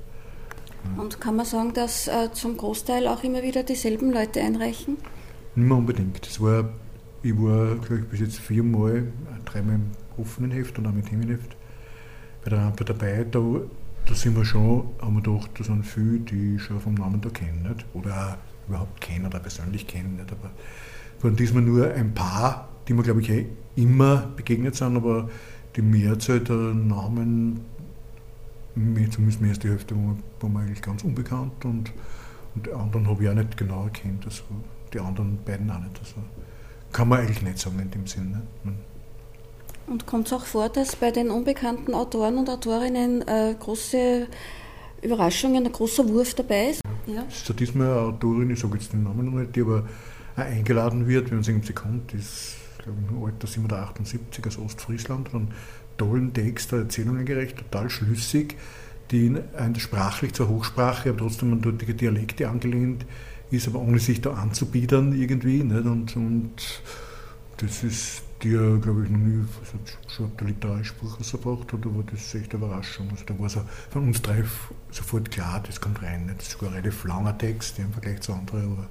Und 0.98 1.20
kann 1.20 1.36
man 1.36 1.46
sagen, 1.46 1.74
dass 1.74 2.08
äh, 2.08 2.32
zum 2.32 2.58
Großteil 2.58 3.08
auch 3.08 3.24
immer 3.24 3.44
wieder 3.44 3.64
dieselben 3.64 4.12
Leute 4.12 4.42
einreichen? 4.42 4.98
Nicht 5.56 5.68
mehr 5.68 5.78
unbedingt. 5.78 6.26
Das 6.26 6.40
war 6.40 6.70
ich 7.22 7.38
war, 7.38 7.76
glaube 7.76 8.00
ich, 8.00 8.08
bis 8.08 8.20
jetzt 8.22 8.40
viermal, 8.40 9.12
dreimal 9.46 9.76
im 9.76 9.92
offenen 10.18 10.52
Heft 10.52 10.78
und 10.78 10.88
auch 10.88 10.92
mit 10.92 11.08
Themenheft 11.08 11.56
bei 12.44 12.50
der 12.50 12.60
Rampe 12.60 12.86
dabei. 12.86 13.26
Da, 13.30 13.42
da 14.06 14.14
sind 14.14 14.36
wir 14.36 14.46
schon, 14.46 14.90
haben 15.02 15.16
wir 15.16 15.22
gedacht, 15.22 15.52
da 15.58 15.64
sind 15.64 15.86
viele, 15.86 16.20
die 16.20 16.56
ich 16.56 16.62
schon 16.62 16.80
vom 16.80 16.94
Namen 16.94 17.20
da 17.22 17.30
kennen. 17.30 17.64
Nicht? 17.64 17.86
Oder 17.94 18.38
überhaupt 18.68 19.02
kennen 19.02 19.26
oder 19.26 19.40
persönlich 19.40 19.86
kennen. 19.86 20.16
Nicht? 20.16 20.32
Aber 20.32 20.52
von 21.20 21.36
diesmal 21.36 21.62
nur 21.62 21.94
ein 21.94 22.14
paar, 22.14 22.70
die 22.88 22.94
mir, 22.94 23.04
glaube 23.04 23.22
ich, 23.22 23.30
eh 23.30 23.46
immer 23.76 24.32
begegnet 24.36 24.76
sind, 24.76 24.96
aber 24.96 25.30
die 25.76 25.82
Mehrzahl 25.82 26.40
der 26.40 26.56
Namen, 26.56 27.62
zumindest 28.76 29.42
mehr 29.42 29.52
als 29.52 29.60
die 29.60 29.70
Hälfte, 29.70 29.96
war 30.40 30.50
mir 30.50 30.60
eigentlich 30.60 30.82
ganz 30.82 31.04
unbekannt 31.04 31.64
und, 31.66 31.92
und 32.56 32.66
die 32.66 32.72
anderen 32.72 33.08
habe 33.08 33.24
ich 33.24 33.30
auch 33.30 33.36
nicht 33.36 33.58
genau 33.58 33.84
erkannt, 33.84 34.26
also 34.26 34.44
die 34.94 35.00
anderen 35.00 35.40
beiden 35.46 35.70
auch 35.70 35.80
nicht. 35.80 36.00
Also 36.00 36.16
kann 36.92 37.08
man 37.08 37.20
eigentlich 37.20 37.42
nicht 37.42 37.60
sagen 37.60 37.80
in 37.80 37.92
dem 37.92 38.08
Sinne. 38.08 38.42
Und 39.88 40.06
kommt 40.06 40.28
es 40.28 40.34
auch 40.34 40.46
vor, 40.46 40.70
dass 40.70 40.96
bei 40.96 41.12
den 41.12 41.30
unbekannten 41.30 41.94
Autoren 41.94 42.38
und 42.38 42.50
Autorinnen 42.50 43.28
äh, 43.28 43.56
große 43.60 44.28
Überraschungen, 45.02 45.66
ein 45.66 45.72
großer 45.72 46.08
Wurf 46.10 46.34
dabei 46.34 46.70
ist? 46.70 46.82
Ja. 47.08 47.24
Es 47.28 47.50
ist 47.50 47.60
diesmal 47.60 47.88
eine 47.88 48.00
Autorin, 48.02 48.52
ich 48.52 48.60
sage 48.60 48.78
jetzt 48.78 48.94
den 48.94 49.04
Namen 49.04 49.26
noch 49.26 49.40
nicht, 49.40 49.56
die 49.56 49.62
aber 49.62 49.88
eingeladen 50.46 51.08
wird, 51.08 51.30
wenn 51.30 51.38
man 51.38 51.44
sich 51.44 51.66
sie 51.66 51.74
kommt, 51.74 52.14
ist 52.14 52.56
glaube 52.84 52.98
ich, 53.02 53.58
im 53.58 53.64
Alter 53.64 53.84
78 53.84 54.46
aus 54.48 54.58
Ostfriesland, 54.58 55.30
von 55.30 55.50
tollen 55.98 56.34
Text, 56.34 56.72
Erzählungen 56.72 57.26
gerecht, 57.26 57.58
total 57.58 57.90
schlüssig, 57.90 58.56
die 59.12 59.36
sprachlich 59.78 60.34
zur 60.34 60.50
Hochsprache, 60.50 61.10
aber 61.10 61.20
trotzdem 61.20 61.54
an 61.54 61.62
dortige 61.62 61.94
Dialekte 61.94 62.48
angelehnt 62.48 63.06
ist, 63.52 63.68
aber 63.68 63.80
ohne 63.80 64.00
sich 64.00 64.22
da 64.22 64.34
anzubiedern 64.34 65.14
irgendwie. 65.20 65.64
Nicht? 65.64 65.86
Und, 65.86 66.16
und 66.16 66.82
das 67.58 67.84
ist 67.84 68.24
dir, 68.44 68.80
glaube 68.82 69.04
ich, 69.04 69.10
noch 69.10 69.18
nie 69.18 69.44
schon 70.08 70.28
ob 70.28 70.38
der 70.38 70.48
literarischen 70.48 70.96
Buch 70.98 71.20
rausgebracht 71.20 71.74
hat, 71.74 71.86
aber 71.86 72.04
das 72.04 72.22
ist 72.22 72.36
echt 72.36 72.54
eine 72.54 72.64
Überraschung. 72.64 73.10
Also 73.12 73.26
da 73.26 73.38
war 73.38 73.50
so 73.50 73.62
von 73.90 74.04
uns 74.04 74.22
drei 74.22 74.44
sofort 74.92 75.32
klar, 75.32 75.62
das 75.66 75.82
kommt 75.82 76.02
rein. 76.02 76.28
Nicht? 76.28 76.38
Das 76.38 76.48
ist 76.48 76.52
sogar 76.54 76.70
ein 76.70 76.76
relativ 76.76 77.04
langer 77.04 77.38
Text 77.38 77.80
im 77.80 77.92
Vergleich 77.92 78.22
zu 78.22 78.34
anderen, 78.34 78.74
aber 78.74 78.88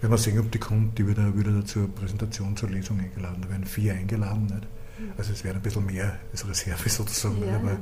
werden 0.00 0.12
wir 0.12 0.18
sehen, 0.18 0.38
ob 0.38 0.50
die 0.50 0.58
kommt, 0.58 0.98
die 0.98 1.06
wird 1.06 1.18
wieder 1.36 1.64
zur 1.64 1.88
Präsentation, 1.94 2.56
zur 2.56 2.70
Lesung 2.70 3.00
eingeladen. 3.00 3.42
Da 3.42 3.50
werden 3.50 3.64
vier 3.64 3.94
eingeladen. 3.94 4.46
Nicht? 4.46 4.62
Mhm. 4.98 5.12
Also 5.18 5.32
es 5.32 5.44
wäre 5.44 5.56
ein 5.56 5.62
bisschen 5.62 5.86
mehr 5.86 6.18
als 6.32 6.48
Reserve 6.48 6.88
sozusagen. 6.88 7.42
Ja. 7.44 7.56
Aber, 7.56 7.78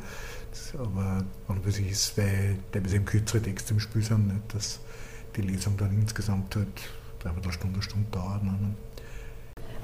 aber 0.78 1.24
und 1.48 1.66
was 1.66 1.78
ist, 1.78 2.16
weil 2.18 2.56
teilweise 2.72 2.96
eben 2.96 3.04
kürzere 3.04 3.42
Texte 3.42 3.74
im 3.74 3.80
Spiel 3.80 4.02
sind, 4.02 4.26
nicht? 4.26 4.54
dass 4.54 4.80
die 5.36 5.42
Lesung 5.42 5.76
dann 5.76 5.92
insgesamt 5.92 6.56
halt 6.56 6.68
dreiviertel 7.20 7.52
Stunde, 7.52 7.82
Stunde 7.82 8.06
dauert. 8.10 8.42
Nicht? 8.42 8.54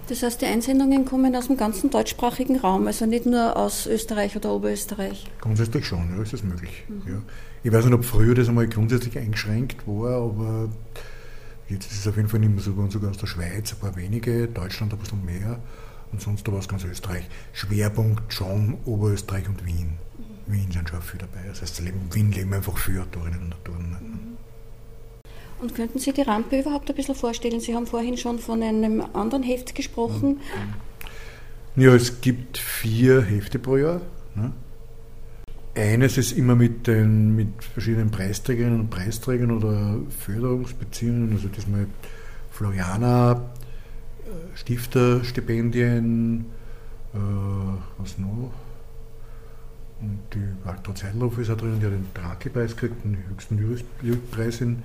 Das 0.08 0.22
heißt, 0.22 0.42
die 0.42 0.46
Einsendungen 0.46 1.06
kommen 1.06 1.34
aus 1.34 1.46
dem 1.46 1.56
ganzen 1.56 1.88
deutschsprachigen 1.88 2.58
Raum, 2.58 2.86
also 2.86 3.06
nicht 3.06 3.24
nur 3.24 3.56
aus 3.56 3.86
Österreich 3.86 4.36
oder 4.36 4.52
Oberösterreich? 4.52 5.30
Grundsätzlich 5.40 5.86
schon, 5.86 6.14
ja, 6.14 6.22
ist 6.22 6.34
das 6.34 6.42
möglich. 6.42 6.84
Mhm. 6.88 7.10
Ja. 7.10 7.22
Ich 7.62 7.72
weiß 7.72 7.86
nicht, 7.86 7.94
ob 7.94 8.04
früher 8.04 8.34
das 8.34 8.48
einmal 8.48 8.68
grundsätzlich 8.68 9.16
eingeschränkt 9.16 9.86
war, 9.86 10.24
aber 10.24 10.68
jetzt 11.68 11.90
ist 11.90 12.00
es 12.00 12.06
auf 12.06 12.16
jeden 12.16 12.28
Fall 12.28 12.40
nicht 12.40 12.52
mehr 12.52 12.62
so, 12.62 12.90
sogar 12.90 13.10
aus 13.10 13.18
der 13.18 13.26
Schweiz 13.26 13.72
ein 13.72 13.78
paar 13.78 13.96
wenige, 13.96 14.48
Deutschland 14.48 14.92
ein 14.92 14.98
bisschen 14.98 15.24
mehr 15.24 15.58
und 16.12 16.20
sonst 16.20 16.46
aber 16.48 16.58
aus 16.58 16.68
ganz 16.68 16.84
Österreich. 16.84 17.24
Schwerpunkt 17.52 18.32
schon 18.32 18.78
Oberösterreich 18.84 19.48
und 19.48 19.64
Wien. 19.66 19.98
Mhm. 20.46 20.52
Wien 20.52 20.70
sind 20.70 20.88
schon 20.88 21.02
viel 21.02 21.18
dabei. 21.18 21.46
Das 21.48 21.62
heißt, 21.62 21.82
Wien 22.12 22.32
leben 22.32 22.52
einfach 22.52 22.76
viele 22.78 23.02
Autorinnen 23.02 23.42
und 23.42 23.54
Autoren. 23.54 23.90
Mhm. 23.90 24.36
Und 25.60 25.74
könnten 25.74 25.98
Sie 25.98 26.12
die 26.12 26.22
Rampe 26.22 26.60
überhaupt 26.60 26.90
ein 26.90 26.96
bisschen 26.96 27.14
vorstellen? 27.14 27.60
Sie 27.60 27.74
haben 27.74 27.86
vorhin 27.86 28.16
schon 28.16 28.38
von 28.38 28.62
einem 28.62 29.02
anderen 29.12 29.42
Heft 29.42 29.74
gesprochen. 29.74 30.40
Ja, 31.76 31.94
es 31.94 32.20
gibt 32.20 32.58
vier 32.58 33.22
Hefte 33.22 33.58
pro 33.58 33.76
Jahr. 33.76 34.00
Ne? 34.34 34.52
Eines 35.76 36.18
ist 36.18 36.32
immer 36.32 36.54
mit, 36.54 36.86
den, 36.86 37.34
mit 37.34 37.64
verschiedenen 37.64 38.10
Preisträgerinnen 38.10 38.80
und 38.80 38.90
Preisträgern 38.90 39.50
oder 39.50 39.96
Förderungsbeziehungen, 40.20 41.32
also 41.32 41.48
diesmal 41.48 41.86
Floriana, 42.52 43.32
äh, 43.32 44.56
Stifterstipendien, 44.56 46.46
äh, 47.12 47.18
was 47.98 48.18
noch? 48.18 48.52
Und 50.00 50.18
die 50.32 50.64
Waltraud 50.64 50.98
Seidloff 50.98 51.38
ist 51.38 51.50
auch 51.50 51.56
drin, 51.56 51.80
die 51.80 51.86
hat 51.86 51.92
den 51.92 52.06
Drake-Preis 52.14 52.76
gekriegt, 52.76 53.04
den 53.04 53.18
höchsten 53.28 53.58
Lyrikpreis 54.02 54.60
in 54.60 54.82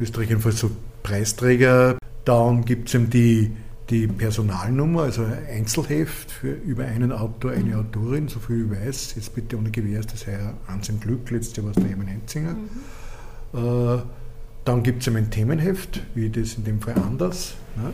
Österreich 0.00 0.30
jedenfalls 0.30 0.60
so 0.60 0.70
Preisträger. 1.02 1.98
Dann 2.24 2.64
gibt 2.64 2.88
es 2.88 2.94
eben 2.94 3.10
die, 3.10 3.52
die 3.90 4.06
Personalnummer, 4.06 5.02
also 5.02 5.24
ein 5.24 5.46
Einzelheft 5.50 6.30
für 6.30 6.52
über 6.52 6.84
einen 6.84 7.12
Autor, 7.12 7.52
eine 7.52 7.76
Autorin, 7.76 8.28
so 8.28 8.40
viel 8.40 8.64
ich 8.64 8.70
weiß. 8.70 9.14
Jetzt 9.16 9.34
bitte 9.34 9.58
ohne 9.58 9.70
Gewähr 9.70 10.00
das 10.00 10.26
heuer 10.26 10.54
Ans 10.66 10.88
im 10.88 11.00
Glück, 11.00 11.30
letztes 11.30 11.56
Jahr 11.56 11.66
war 11.66 11.72
es 11.76 11.82
der 11.82 11.92
Emin 11.92 12.08
Heinzinger. 12.08 12.54
Mhm. 12.54 13.98
Äh, 13.98 14.02
dann 14.64 14.82
gibt 14.82 15.06
es 15.06 15.14
ein 15.14 15.30
Themenheft, 15.30 16.02
wie 16.14 16.30
das 16.30 16.54
in 16.54 16.64
dem 16.64 16.80
Fall 16.80 16.94
anders. 16.94 17.54
Ne? 17.76 17.92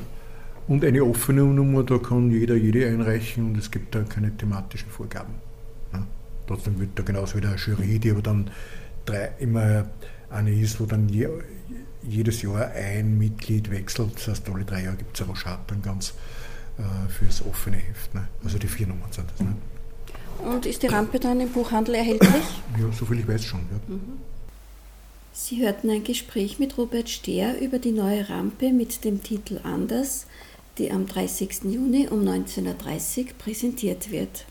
Und 0.66 0.84
eine 0.84 1.02
offene 1.02 1.42
Nummer, 1.42 1.82
da 1.82 1.96
kann 1.96 2.30
jeder 2.30 2.54
jede 2.54 2.86
einreichen 2.86 3.46
und 3.46 3.56
es 3.56 3.70
gibt 3.70 3.94
da 3.94 4.02
keine 4.02 4.36
thematischen 4.36 4.90
Vorgaben. 4.90 5.32
Ne? 5.92 6.06
Trotzdem 6.46 6.78
wird 6.78 6.90
da 6.94 7.02
genauso 7.02 7.38
wieder 7.38 7.48
eine 7.48 7.58
Jury, 7.58 7.98
die 7.98 8.10
aber 8.10 8.20
dann 8.20 8.50
drei, 9.08 9.32
immer 9.38 9.86
eine 10.30 10.52
ist, 10.52 10.80
wo 10.80 10.86
dann 10.86 11.08
je, 11.08 11.28
jedes 12.02 12.42
Jahr 12.42 12.70
ein 12.70 13.18
Mitglied 13.18 13.70
wechselt. 13.70 14.16
Das 14.16 14.28
heißt, 14.28 14.48
alle 14.50 14.64
drei 14.64 14.84
Jahre 14.84 14.96
gibt 14.96 15.16
es 15.16 15.22
ein 15.22 15.28
Roschat 15.28 15.60
dann 15.68 15.82
ganz 15.82 16.14
äh, 16.78 17.10
fürs 17.10 17.44
offene 17.44 17.76
Heft. 17.76 18.14
Ne? 18.14 18.28
Also 18.44 18.58
die 18.58 18.68
vier 18.68 18.86
Nummern 18.86 19.10
sind 19.10 19.30
das. 19.30 19.40
Ne? 19.40 19.54
Und 20.44 20.66
ist 20.66 20.82
die 20.82 20.86
Rampe 20.86 21.18
dann 21.18 21.40
im 21.40 21.50
Buchhandel 21.50 21.96
erhältlich? 21.96 22.30
Ja, 22.78 22.92
soviel 22.92 23.20
ich 23.20 23.28
weiß 23.28 23.44
schon. 23.44 23.60
Ja. 23.70 23.94
Mhm. 23.94 24.18
Sie 25.32 25.62
hörten 25.62 25.90
ein 25.90 26.02
Gespräch 26.02 26.58
mit 26.58 26.78
Robert 26.78 27.08
Stehr 27.08 27.60
über 27.60 27.78
die 27.78 27.92
neue 27.92 28.28
Rampe 28.28 28.72
mit 28.72 29.04
dem 29.04 29.22
Titel 29.22 29.60
Anders, 29.62 30.26
die 30.78 30.90
am 30.90 31.06
30. 31.06 31.64
Juni 31.64 32.08
um 32.08 32.22
19.30 32.22 33.18
Uhr 33.18 33.24
präsentiert 33.38 34.10
wird. 34.10 34.46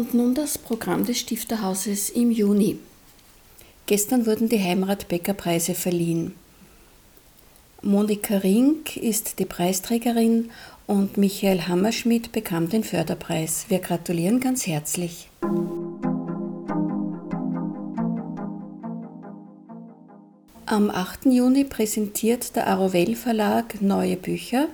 Und 0.00 0.14
nun 0.14 0.34
das 0.34 0.56
Programm 0.56 1.04
des 1.04 1.18
Stifterhauses 1.18 2.08
im 2.08 2.30
Juni. 2.30 2.78
Gestern 3.84 4.24
wurden 4.24 4.48
die 4.48 4.58
Heimatbäckerpreise 4.58 5.74
verliehen. 5.74 6.34
Monika 7.82 8.38
Rink 8.38 8.96
ist 8.96 9.38
die 9.38 9.44
Preisträgerin 9.44 10.52
und 10.86 11.18
Michael 11.18 11.68
Hammerschmidt 11.68 12.32
bekam 12.32 12.70
den 12.70 12.82
Förderpreis. 12.82 13.66
Wir 13.68 13.80
gratulieren 13.80 14.40
ganz 14.40 14.66
herzlich. 14.66 15.28
Am 20.64 20.88
8. 20.88 21.26
Juni 21.26 21.64
präsentiert 21.64 22.56
der 22.56 22.68
Arovel 22.68 23.16
Verlag 23.16 23.82
neue 23.82 24.16
Bücher 24.16 24.68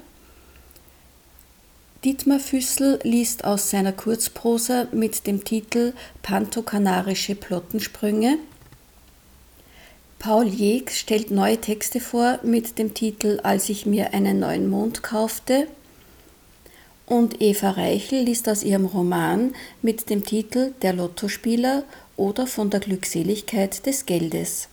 Dietmar 2.06 2.38
Füssel 2.38 3.00
liest 3.02 3.44
aus 3.44 3.68
seiner 3.70 3.90
Kurzprosa 3.90 4.86
mit 4.92 5.26
dem 5.26 5.42
Titel 5.42 5.92
Pantokanarische 6.22 7.34
Plottensprünge. 7.34 8.38
Paul 10.20 10.46
Jeg 10.46 10.88
stellt 10.92 11.32
neue 11.32 11.60
Texte 11.60 11.98
vor 11.98 12.38
mit 12.44 12.78
dem 12.78 12.94
Titel 12.94 13.40
Als 13.42 13.68
ich 13.70 13.86
mir 13.86 14.14
einen 14.14 14.38
neuen 14.38 14.70
Mond 14.70 15.02
kaufte. 15.02 15.66
Und 17.06 17.42
Eva 17.42 17.70
Reichel 17.70 18.22
liest 18.22 18.48
aus 18.48 18.62
ihrem 18.62 18.84
Roman 18.84 19.52
mit 19.82 20.08
dem 20.08 20.24
Titel 20.24 20.74
Der 20.82 20.92
Lottospieler 20.92 21.82
oder 22.16 22.46
von 22.46 22.70
der 22.70 22.78
Glückseligkeit 22.78 23.84
des 23.84 24.06
Geldes. 24.06 24.68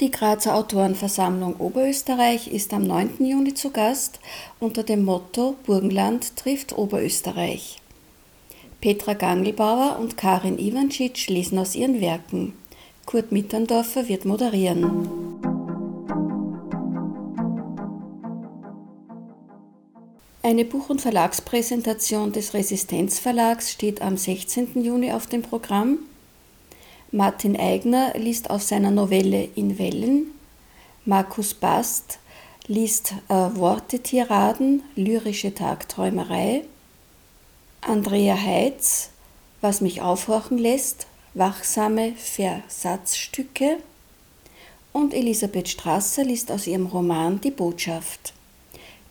Die 0.00 0.10
Grazer 0.10 0.54
Autorenversammlung 0.54 1.56
Oberösterreich 1.56 2.48
ist 2.48 2.74
am 2.74 2.82
9. 2.82 3.24
Juni 3.24 3.54
zu 3.54 3.70
Gast 3.70 4.20
unter 4.60 4.82
dem 4.82 5.06
Motto 5.06 5.56
Burgenland 5.64 6.36
trifft 6.36 6.76
Oberösterreich. 6.76 7.80
Petra 8.82 9.14
Gangelbauer 9.14 9.96
und 9.98 10.18
Karin 10.18 10.58
Ivancic 10.58 11.28
lesen 11.28 11.58
aus 11.58 11.74
ihren 11.74 12.02
Werken. 12.02 12.52
Kurt 13.06 13.32
Mitterndorfer 13.32 14.06
wird 14.06 14.26
moderieren. 14.26 15.08
Eine 20.42 20.66
Buch- 20.66 20.90
und 20.90 21.00
Verlagspräsentation 21.00 22.32
des 22.32 22.52
Resistenzverlags 22.52 23.72
steht 23.72 24.02
am 24.02 24.18
16. 24.18 24.84
Juni 24.84 25.10
auf 25.12 25.26
dem 25.26 25.40
Programm. 25.40 26.00
Martin 27.16 27.58
Eigner 27.58 28.12
liest 28.18 28.50
aus 28.50 28.68
seiner 28.68 28.90
Novelle 28.90 29.48
In 29.54 29.78
Wellen. 29.78 30.32
Markus 31.06 31.54
Bast 31.54 32.18
liest 32.66 33.14
äh, 33.30 33.32
Wortetiraden, 33.32 34.82
lyrische 34.96 35.54
Tagträumerei. 35.54 36.64
Andrea 37.80 38.36
Heitz, 38.36 39.08
Was 39.62 39.80
mich 39.80 40.02
aufhorchen 40.02 40.58
lässt, 40.58 41.06
wachsame 41.32 42.12
Versatzstücke. 42.16 43.78
Und 44.92 45.14
Elisabeth 45.14 45.70
Strasser 45.70 46.22
liest 46.22 46.52
aus 46.52 46.66
ihrem 46.66 46.84
Roman 46.84 47.40
Die 47.40 47.50
Botschaft. 47.50 48.34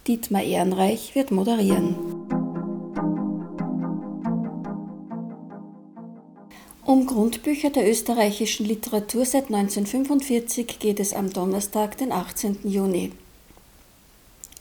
Dietmar 0.06 0.44
Ehrenreich 0.44 1.16
wird 1.16 1.32
moderieren. 1.32 2.35
Um 6.86 7.08
Grundbücher 7.08 7.72
der 7.72 7.90
österreichischen 7.90 8.68
Literatur 8.68 9.26
seit 9.26 9.46
1945 9.46 10.78
geht 10.78 11.00
es 11.00 11.14
am 11.14 11.34
Donnerstag, 11.34 11.98
den 11.98 12.12
18. 12.12 12.60
Juni. 12.64 13.12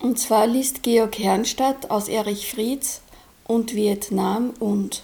Und 0.00 0.18
zwar 0.18 0.46
liest 0.46 0.82
Georg 0.82 1.18
Herrnstadt 1.18 1.90
aus 1.90 2.08
Erich 2.08 2.50
Frieds 2.50 3.02
und 3.46 3.74
Vietnam 3.74 4.54
und. 4.58 5.02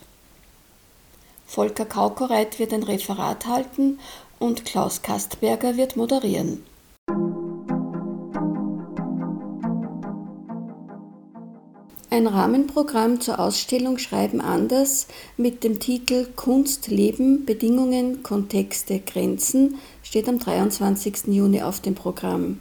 Volker 1.46 1.84
Kaukoreit 1.84 2.58
wird 2.58 2.72
ein 2.72 2.84
Referat 2.84 3.46
halten 3.46 3.98
und 4.38 4.64
Klaus 4.64 5.02
Kastberger 5.02 5.76
wird 5.76 5.98
moderieren. 5.98 6.64
Ein 12.20 12.26
Rahmenprogramm 12.26 13.22
zur 13.22 13.40
Ausstellung 13.40 13.96
Schreiben 13.96 14.42
anders 14.42 15.06
mit 15.38 15.64
dem 15.64 15.80
Titel 15.80 16.26
Kunst, 16.36 16.88
Leben, 16.88 17.46
Bedingungen, 17.46 18.22
Kontexte, 18.22 19.00
Grenzen 19.00 19.76
steht 20.02 20.28
am 20.28 20.38
23. 20.38 21.28
Juni 21.28 21.62
auf 21.62 21.80
dem 21.80 21.94
Programm. 21.94 22.58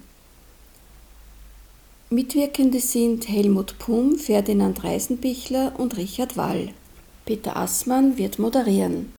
Mitwirkende 2.09 2.79
sind 2.79 3.27
Helmut 3.27 3.77
Pum, 3.79 4.15
Ferdinand 4.15 4.81
Reisenbichler 4.85 5.73
und 5.77 5.97
Richard 5.97 6.37
Wall. 6.37 6.69
Peter 7.25 7.57
Assmann 7.57 8.17
wird 8.17 8.39
moderieren. 8.39 9.11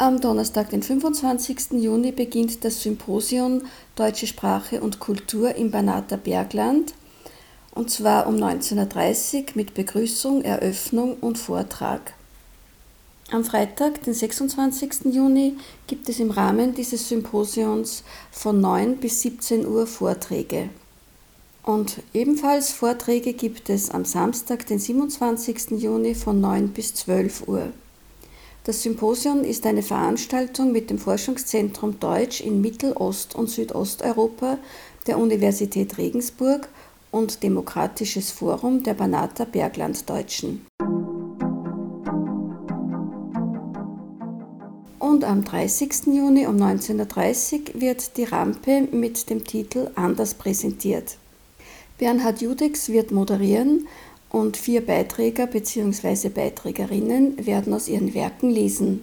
Am 0.00 0.18
Donnerstag, 0.18 0.70
den 0.70 0.82
25. 0.82 1.72
Juni, 1.72 2.10
beginnt 2.10 2.64
das 2.64 2.82
Symposium 2.82 3.60
Deutsche 3.96 4.26
Sprache 4.26 4.80
und 4.80 4.98
Kultur 4.98 5.54
im 5.56 5.70
Banater 5.70 6.16
Bergland 6.16 6.94
und 7.72 7.90
zwar 7.90 8.26
um 8.26 8.36
19.30 8.36 9.36
Uhr 9.36 9.44
mit 9.56 9.74
Begrüßung, 9.74 10.40
Eröffnung 10.40 11.18
und 11.20 11.36
Vortrag. 11.36 12.14
Am 13.30 13.44
Freitag, 13.44 14.02
den 14.04 14.14
26. 14.14 15.12
Juni, 15.12 15.58
gibt 15.86 16.08
es 16.08 16.18
im 16.18 16.30
Rahmen 16.30 16.74
dieses 16.74 17.06
Symposions 17.06 18.02
von 18.32 18.58
9 18.58 18.96
bis 18.96 19.20
17 19.20 19.66
Uhr 19.66 19.86
Vorträge. 19.86 20.70
Und 21.62 21.98
ebenfalls 22.14 22.70
Vorträge 22.70 23.34
gibt 23.34 23.68
es 23.68 23.90
am 23.90 24.06
Samstag, 24.06 24.64
den 24.64 24.78
27. 24.78 25.72
Juni 25.72 26.14
von 26.14 26.40
9 26.40 26.68
bis 26.68 26.94
12 26.94 27.46
Uhr. 27.48 27.70
Das 28.64 28.82
Symposium 28.82 29.42
ist 29.42 29.64
eine 29.64 29.82
Veranstaltung 29.82 30.70
mit 30.70 30.90
dem 30.90 30.98
Forschungszentrum 30.98 31.98
Deutsch 31.98 32.42
in 32.42 32.60
Mittelost- 32.60 33.34
und 33.34 33.48
Südosteuropa 33.48 34.58
der 35.06 35.18
Universität 35.18 35.96
Regensburg 35.96 36.68
und 37.10 37.42
Demokratisches 37.42 38.30
Forum 38.30 38.82
der 38.82 38.94
Banater 38.94 39.46
Berglanddeutschen. 39.46 40.66
Und 44.98 45.24
am 45.24 45.42
30. 45.44 46.06
Juni 46.08 46.46
um 46.46 46.56
19.30 46.56 47.74
Uhr 47.74 47.80
wird 47.80 48.16
die 48.18 48.24
Rampe 48.24 48.82
mit 48.92 49.30
dem 49.30 49.42
Titel 49.42 49.90
Anders 49.94 50.34
präsentiert. 50.34 51.16
Bernhard 51.98 52.40
Judex 52.40 52.90
wird 52.90 53.10
moderieren 53.10 53.86
und 54.30 54.56
vier 54.56 54.84
Beiträger 54.84 55.46
bzw. 55.46 56.28
Beiträgerinnen 56.28 57.46
werden 57.46 57.74
aus 57.74 57.88
ihren 57.88 58.14
Werken 58.14 58.50
lesen. 58.50 59.02